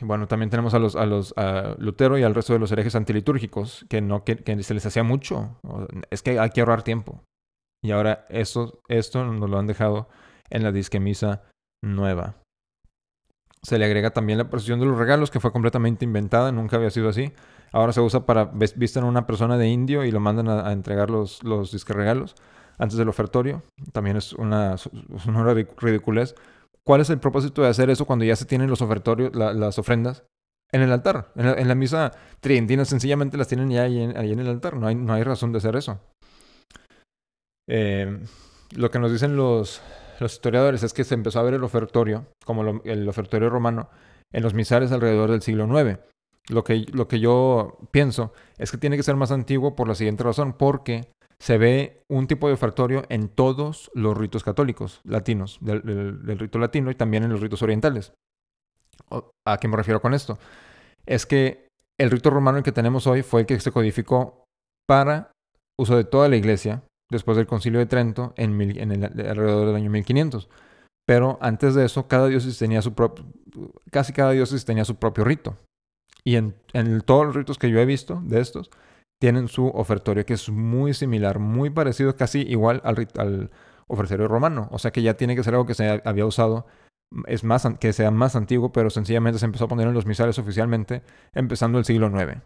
bueno, 0.00 0.26
también 0.26 0.48
tenemos 0.48 0.72
a 0.74 0.78
los, 0.78 0.96
a 0.96 1.04
los 1.04 1.34
a 1.36 1.74
Lutero 1.78 2.18
y 2.18 2.22
al 2.22 2.34
resto 2.34 2.52
de 2.52 2.58
los 2.58 2.72
herejes 2.72 2.94
antilitúrgicos 2.94 3.84
que 3.88 4.00
no 4.00 4.24
que, 4.24 4.62
se 4.62 4.74
les 4.74 4.86
hacía 4.86 5.02
mucho. 5.02 5.58
Es 6.10 6.22
que 6.22 6.38
hay 6.38 6.50
que 6.50 6.60
ahorrar 6.60 6.82
tiempo. 6.82 7.22
Y 7.82 7.92
ahora 7.92 8.26
esto, 8.28 8.80
esto 8.88 9.24
nos 9.24 9.48
lo 9.48 9.58
han 9.58 9.66
dejado 9.66 10.08
en 10.48 10.62
la 10.62 10.72
disquemisa 10.72 11.42
nueva. 11.82 12.36
Se 13.62 13.78
le 13.78 13.84
agrega 13.84 14.10
también 14.10 14.38
la 14.38 14.48
procesión 14.48 14.80
de 14.80 14.86
los 14.86 14.98
regalos, 14.98 15.30
que 15.30 15.40
fue 15.40 15.52
completamente 15.52 16.04
inventada, 16.06 16.50
nunca 16.50 16.76
había 16.76 16.90
sido 16.90 17.10
así. 17.10 17.32
Ahora 17.72 17.92
se 17.92 18.00
usa 18.00 18.24
para 18.24 18.46
visten 18.46 19.04
a 19.04 19.06
una 19.06 19.26
persona 19.26 19.58
de 19.58 19.68
indio 19.68 20.04
y 20.04 20.10
lo 20.10 20.20
mandan 20.20 20.48
a, 20.48 20.72
entregar 20.72 21.10
los, 21.10 21.42
los 21.44 21.70
disque 21.70 21.92
regalos 21.92 22.34
antes 22.78 22.96
del 22.96 23.10
ofertorio. 23.10 23.62
También 23.92 24.16
es 24.16 24.32
una, 24.32 24.74
es 24.74 24.86
una 25.26 25.44
ridiculez 25.44 26.34
¿Cuál 26.84 27.00
es 27.00 27.10
el 27.10 27.18
propósito 27.18 27.62
de 27.62 27.68
hacer 27.68 27.90
eso 27.90 28.06
cuando 28.06 28.24
ya 28.24 28.36
se 28.36 28.46
tienen 28.46 28.70
los 28.70 28.82
ofertorios, 28.82 29.34
las 29.34 29.78
ofrendas? 29.78 30.24
En 30.72 30.82
el 30.82 30.92
altar. 30.92 31.32
En 31.34 31.68
la, 31.68 31.74
misa 31.74 32.12
tridentina 32.40 32.84
sencillamente 32.84 33.36
las 33.36 33.48
tienen 33.48 33.70
ya 33.70 33.82
ahí 33.82 34.00
en, 34.00 34.38
el 34.38 34.48
altar. 34.48 34.76
No 34.76 35.12
hay, 35.12 35.22
razón 35.24 35.52
de 35.52 35.58
hacer 35.58 35.76
eso. 35.76 36.00
Eh, 37.68 38.20
lo 38.76 38.90
que 38.90 38.98
nos 38.98 39.10
dicen 39.10 39.36
los, 39.36 39.82
historiadores 40.20 40.82
es 40.82 40.92
que 40.92 41.04
se 41.04 41.14
empezó 41.14 41.40
a 41.40 41.42
ver 41.42 41.54
el 41.54 41.64
ofertorio, 41.64 42.26
como 42.44 42.80
el 42.84 43.08
ofertorio 43.08 43.50
romano, 43.50 43.88
en 44.32 44.42
los 44.42 44.54
misales 44.54 44.92
alrededor 44.92 45.30
del 45.30 45.42
siglo 45.42 45.66
IX. 45.66 45.98
Lo 46.48 46.64
que, 46.64 46.86
lo 46.92 47.08
que 47.08 47.20
yo 47.20 47.78
pienso 47.90 48.32
es 48.58 48.70
que 48.70 48.78
tiene 48.78 48.96
que 48.96 49.02
ser 49.02 49.16
más 49.16 49.32
antiguo 49.32 49.74
por 49.74 49.88
la 49.88 49.94
siguiente 49.94 50.24
razón, 50.24 50.52
porque 50.52 51.12
se 51.40 51.56
ve 51.56 52.02
un 52.08 52.26
tipo 52.26 52.48
de 52.48 52.54
ofertorio 52.54 53.04
en 53.08 53.28
todos 53.28 53.90
los 53.94 54.16
ritos 54.16 54.44
católicos 54.44 55.00
latinos, 55.04 55.58
del, 55.62 56.38
rito 56.38 56.58
latino 56.58 56.90
y 56.90 56.94
también 56.94 57.24
en 57.24 57.30
los 57.30 57.40
ritos 57.40 57.62
orientales. 57.62 58.12
¿A 59.46 59.56
qué 59.56 59.66
me 59.66 59.76
refiero 59.76 60.02
con 60.02 60.12
esto? 60.12 60.38
Es 61.06 61.24
que 61.24 61.68
el 61.98 62.10
rito 62.10 62.28
romano 62.28 62.62
que 62.62 62.72
tenemos 62.72 63.06
hoy 63.06 63.22
fue 63.22 63.40
el 63.40 63.46
que 63.46 63.58
se 63.58 63.72
codificó 63.72 64.44
para 64.86 65.32
uso 65.78 65.96
de 65.96 66.04
toda 66.04 66.28
la 66.28 66.36
iglesia 66.36 66.82
después 67.10 67.38
del 67.38 67.46
concilio 67.46 67.80
de 67.80 67.86
Trento 67.86 68.34
en, 68.36 68.60
el, 68.60 69.04
alrededor 69.04 69.66
del 69.66 69.76
año 69.76 69.90
1500. 69.90 70.48
Pero 71.06 71.38
antes 71.40 71.74
de 71.74 71.86
eso, 71.86 72.06
cada 72.06 72.28
diócesis 72.28 72.58
tenía 72.58 72.82
su 72.82 72.94
propio, 72.94 73.24
casi 73.90 74.12
cada 74.12 74.32
diócesis 74.32 74.66
tenía 74.66 74.84
su 74.84 74.96
propio 74.96 75.24
rito. 75.24 75.56
Y 76.22 76.36
en, 76.36 76.54
en 76.74 77.00
todos 77.00 77.24
los 77.24 77.34
ritos 77.34 77.58
que 77.58 77.70
yo 77.70 77.80
he 77.80 77.86
visto 77.86 78.20
de 78.24 78.40
estos, 78.40 78.70
tienen 79.20 79.48
su 79.48 79.68
ofertorio 79.68 80.24
que 80.24 80.32
es 80.34 80.48
muy 80.48 80.94
similar, 80.94 81.38
muy 81.38 81.70
parecido, 81.70 82.16
casi 82.16 82.40
igual 82.40 82.80
al, 82.84 83.06
al 83.18 83.50
ofertorio 83.86 84.26
romano. 84.26 84.68
O 84.72 84.78
sea 84.78 84.90
que 84.90 85.02
ya 85.02 85.14
tiene 85.14 85.36
que 85.36 85.44
ser 85.44 85.54
algo 85.54 85.66
que 85.66 85.74
se 85.74 86.00
había 86.04 86.26
usado, 86.26 86.66
es 87.26 87.44
más, 87.44 87.68
que 87.78 87.92
sea 87.92 88.10
más 88.10 88.34
antiguo, 88.34 88.72
pero 88.72 88.88
sencillamente 88.88 89.38
se 89.38 89.44
empezó 89.44 89.66
a 89.66 89.68
poner 89.68 89.86
en 89.86 89.94
los 89.94 90.06
misales 90.06 90.38
oficialmente 90.38 91.02
empezando 91.34 91.78
el 91.78 91.84
siglo 91.84 92.08
IX. 92.08 92.40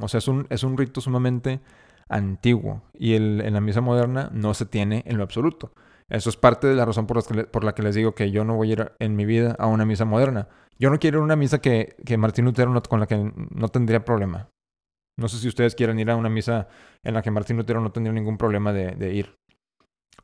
O 0.00 0.08
sea, 0.08 0.18
es 0.18 0.28
un, 0.28 0.46
es 0.50 0.64
un 0.64 0.78
rito 0.78 1.00
sumamente 1.00 1.60
antiguo 2.08 2.82
y 2.94 3.12
el, 3.12 3.42
en 3.42 3.52
la 3.52 3.60
misa 3.60 3.82
moderna 3.82 4.30
no 4.32 4.54
se 4.54 4.64
tiene 4.64 5.02
en 5.06 5.18
lo 5.18 5.24
absoluto. 5.24 5.72
Eso 6.08 6.30
es 6.30 6.36
parte 6.38 6.66
de 6.66 6.74
la 6.74 6.86
razón 6.86 7.06
por, 7.06 7.64
la 7.64 7.74
que 7.74 7.82
les 7.82 7.94
digo 7.94 8.14
que 8.14 8.30
yo 8.30 8.44
no 8.44 8.56
voy 8.56 8.70
a 8.70 8.72
ir 8.72 8.92
en 8.98 9.14
mi 9.14 9.26
vida 9.26 9.56
a 9.58 9.66
una 9.66 9.84
misa 9.84 10.06
moderna. 10.06 10.48
Yo 10.78 10.88
no 10.88 10.98
quiero 10.98 11.18
ir 11.18 11.22
a 11.22 11.24
una 11.24 11.36
misa 11.36 11.58
que, 11.58 11.96
que 12.06 12.16
Martín 12.16 12.46
Lutero 12.46 12.72
con 12.88 13.00
la 13.00 13.06
que 13.06 13.30
no 13.50 13.68
tendría 13.68 14.06
problema. 14.06 14.48
No 15.18 15.28
sé 15.28 15.38
si 15.38 15.48
ustedes 15.48 15.74
quieren 15.74 15.98
ir 15.98 16.10
a 16.10 16.16
una 16.16 16.28
misa 16.28 16.68
en 17.02 17.14
la 17.14 17.22
que 17.22 17.30
Martín 17.30 17.56
Lutero 17.56 17.80
no 17.80 17.90
tendría 17.90 18.12
ningún 18.12 18.38
problema 18.38 18.72
de, 18.72 19.12
ir. 19.12 19.34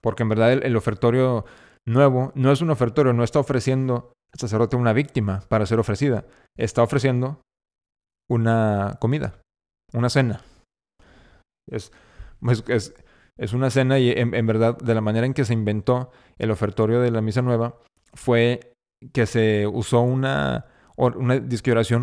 Porque 0.00 0.22
en 0.22 0.28
verdad 0.28 0.52
el, 0.52 0.76
ofertorio 0.76 1.44
nuevo 1.87 2.33
no 2.37 2.52
es 2.52 2.61
un 2.61 2.70
ofertorio, 2.70 3.12
no 3.12 3.24
está 3.24 3.40
ofreciendo 3.40 4.12
al 4.33 4.40
sacerdote 4.40 4.76
una 4.76 4.92
víctima 4.92 5.42
para 5.48 5.66
ser 5.66 5.80
ofrecida. 5.80 6.24
Está 6.57 6.83
ofreciendo 6.83 7.42
una 8.30 8.96
comida, 9.00 9.40
una 9.92 10.09
cena. 10.09 10.42
Es, 11.68 11.90
es, 12.68 12.94
es 13.37 13.52
una 13.52 13.70
cena 13.70 13.98
y 13.98 14.11
en, 14.11 14.46
verdad 14.46 14.78
de 14.78 14.94
la 14.94 15.00
manera 15.00 15.26
en 15.26 15.35
que 15.35 15.44
se 15.44 15.54
inventó 15.54 16.11
el 16.38 16.50
ofertorio 16.50 17.00
de 17.00 17.11
la 17.11 17.20
misa 17.20 17.42
nueva 17.42 17.80
fue 18.12 18.72
que 19.12 19.26
se 19.26 19.66
usó 19.66 20.02
una, 20.02 20.66
una 20.96 21.42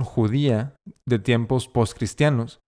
judía 0.04 0.76
de 1.08 1.20
tiempos 1.20 1.70
postcristianos 1.70 2.60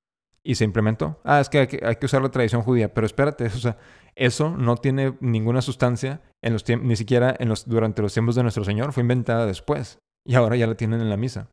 y 0.45 0.55
se 0.55 0.65
implementó. 0.65 1.19
Ah, 1.23 1.39
es 1.39 1.49
que 1.49 1.59
hay, 1.59 1.95
que 1.95 2.05
usar 2.05 2.21
la 2.21 2.29
tradición 2.29 2.61
judía, 2.61 2.93
pero 2.93 3.07
espérate, 3.07 3.45
o 3.47 3.49
sea, 3.49 3.77
eso 4.15 4.55
no 4.57 4.75
tiene 4.77 5.17
ninguna 5.21 5.61
sustancia 5.61 6.21
en 6.43 6.53
los 6.53 6.67
ni 6.67 6.95
siquiera 6.95 7.35
en 7.39 7.49
los, 7.49 7.67
durante 7.67 8.01
los 8.01 8.13
tiempos 8.13 8.35
de 8.35 8.43
nuestro 8.43 8.63
Señor, 8.63 8.93
fue 8.93 9.01
inventada 9.01 9.45
después 9.45 9.99
y 10.25 10.35
ahora 10.35 10.55
ya 10.55 10.67
la 10.67 10.75
tienen 10.75 11.01
en 11.01 11.09
la 11.09 11.17
misa. 11.17 11.49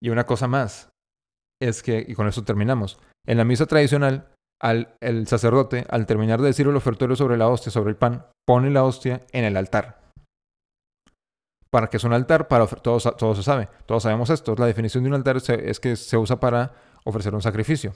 y 0.00 0.10
una 0.10 0.26
cosa 0.26 0.48
más 0.48 0.90
es 1.60 1.82
que, 1.82 2.04
y 2.06 2.14
con 2.14 2.28
eso 2.28 2.44
terminamos, 2.44 3.00
en 3.26 3.36
la 3.38 3.44
misa 3.44 3.66
tradicional 3.66 4.32
al, 4.60 4.96
el 5.00 5.26
sacerdote, 5.26 5.86
al 5.88 6.06
terminar 6.06 6.40
de 6.40 6.46
decir 6.48 6.66
el 6.66 6.76
ofertorio 6.76 7.16
sobre 7.16 7.36
la 7.36 7.48
hostia, 7.48 7.70
sobre 7.70 7.90
el 7.90 7.96
pan, 7.96 8.26
pone 8.46 8.70
la 8.70 8.84
hostia 8.84 9.26
en 9.32 9.44
el 9.44 9.56
altar. 9.56 10.00
¿Para 11.70 11.88
que 11.88 11.98
es 11.98 12.04
un 12.04 12.12
altar? 12.12 12.48
Para 12.48 12.66
todos, 12.66 13.02
todos 13.18 13.36
se 13.36 13.42
sabe. 13.42 13.68
Todos 13.84 14.04
sabemos 14.04 14.30
esto. 14.30 14.54
La 14.56 14.66
definición 14.66 15.04
de 15.04 15.10
un 15.10 15.14
altar 15.14 15.36
es 15.36 15.80
que 15.80 15.96
se 15.96 16.16
usa 16.16 16.40
para 16.40 16.72
ofrecer 17.04 17.34
un 17.34 17.42
sacrificio. 17.42 17.94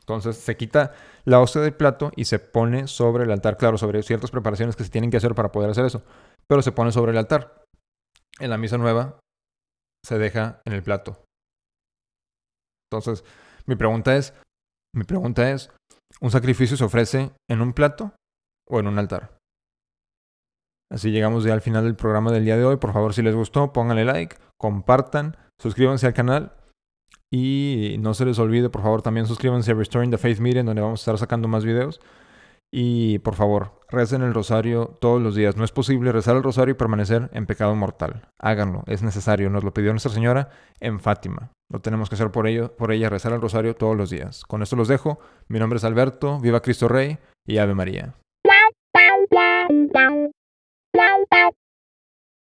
Entonces 0.00 0.36
se 0.36 0.56
quita 0.56 0.92
la 1.24 1.40
hostia 1.40 1.62
del 1.62 1.74
plato 1.74 2.12
y 2.14 2.26
se 2.26 2.38
pone 2.38 2.88
sobre 2.88 3.24
el 3.24 3.30
altar. 3.30 3.56
Claro, 3.56 3.78
sobre 3.78 4.02
ciertas 4.02 4.30
preparaciones 4.30 4.76
que 4.76 4.84
se 4.84 4.90
tienen 4.90 5.10
que 5.10 5.16
hacer 5.16 5.34
para 5.34 5.50
poder 5.50 5.70
hacer 5.70 5.84
eso. 5.84 6.02
Pero 6.46 6.62
se 6.62 6.72
pone 6.72 6.92
sobre 6.92 7.12
el 7.12 7.18
altar. 7.18 7.64
En 8.38 8.50
la 8.50 8.58
misa 8.58 8.76
nueva 8.76 9.18
se 10.04 10.18
deja 10.18 10.60
en 10.66 10.74
el 10.74 10.82
plato. 10.82 11.24
Entonces, 12.92 13.24
mi 13.66 13.76
pregunta 13.76 14.14
es, 14.16 14.34
mi 14.94 15.04
pregunta 15.04 15.50
es, 15.50 15.70
¿un 16.20 16.30
sacrificio 16.30 16.76
se 16.76 16.84
ofrece 16.84 17.32
en 17.48 17.62
un 17.62 17.72
plato 17.72 18.12
o 18.68 18.80
en 18.80 18.86
un 18.86 18.98
altar? 18.98 19.38
Así 20.92 21.10
llegamos 21.10 21.44
ya 21.44 21.54
al 21.54 21.62
final 21.62 21.84
del 21.84 21.96
programa 21.96 22.30
del 22.30 22.44
día 22.44 22.56
de 22.56 22.64
hoy. 22.64 22.76
Por 22.76 22.92
favor, 22.92 23.14
si 23.14 23.22
les 23.22 23.34
gustó, 23.34 23.72
pónganle 23.72 24.04
like, 24.04 24.36
compartan, 24.60 25.36
suscríbanse 25.58 26.06
al 26.06 26.14
canal 26.14 26.52
y 27.36 27.96
no 27.98 28.14
se 28.14 28.24
les 28.24 28.38
olvide, 28.38 28.70
por 28.70 28.82
favor, 28.82 29.02
también 29.02 29.26
suscríbanse 29.26 29.72
a 29.72 29.74
Restoring 29.74 30.12
the 30.12 30.18
Faith 30.18 30.38
Meeting, 30.38 30.66
donde 30.66 30.82
vamos 30.82 31.00
a 31.00 31.02
estar 31.02 31.18
sacando 31.18 31.48
más 31.48 31.64
videos. 31.64 32.00
Y 32.72 33.18
por 33.18 33.34
favor, 33.34 33.80
recen 33.88 34.22
el 34.22 34.32
rosario 34.32 34.96
todos 35.00 35.20
los 35.20 35.34
días. 35.34 35.56
No 35.56 35.64
es 35.64 35.72
posible 35.72 36.12
rezar 36.12 36.36
el 36.36 36.44
rosario 36.44 36.74
y 36.74 36.76
permanecer 36.76 37.30
en 37.32 37.46
pecado 37.46 37.74
mortal. 37.74 38.28
Háganlo, 38.38 38.84
es 38.86 39.02
necesario. 39.02 39.50
Nos 39.50 39.64
lo 39.64 39.74
pidió 39.74 39.90
Nuestra 39.90 40.12
Señora 40.12 40.50
en 40.78 41.00
Fátima. 41.00 41.50
Lo 41.72 41.80
tenemos 41.80 42.08
que 42.08 42.14
hacer 42.14 42.30
por 42.30 42.46
ello, 42.46 42.76
por 42.76 42.92
ella, 42.92 43.10
rezar 43.10 43.32
el 43.32 43.40
rosario 43.40 43.74
todos 43.74 43.96
los 43.96 44.10
días. 44.10 44.44
Con 44.44 44.62
esto 44.62 44.76
los 44.76 44.86
dejo. 44.86 45.18
Mi 45.48 45.58
nombre 45.58 45.78
es 45.78 45.84
Alberto, 45.84 46.38
viva 46.38 46.62
Cristo 46.62 46.86
Rey 46.86 47.18
y 47.44 47.58
Ave 47.58 47.74
María. 47.74 48.14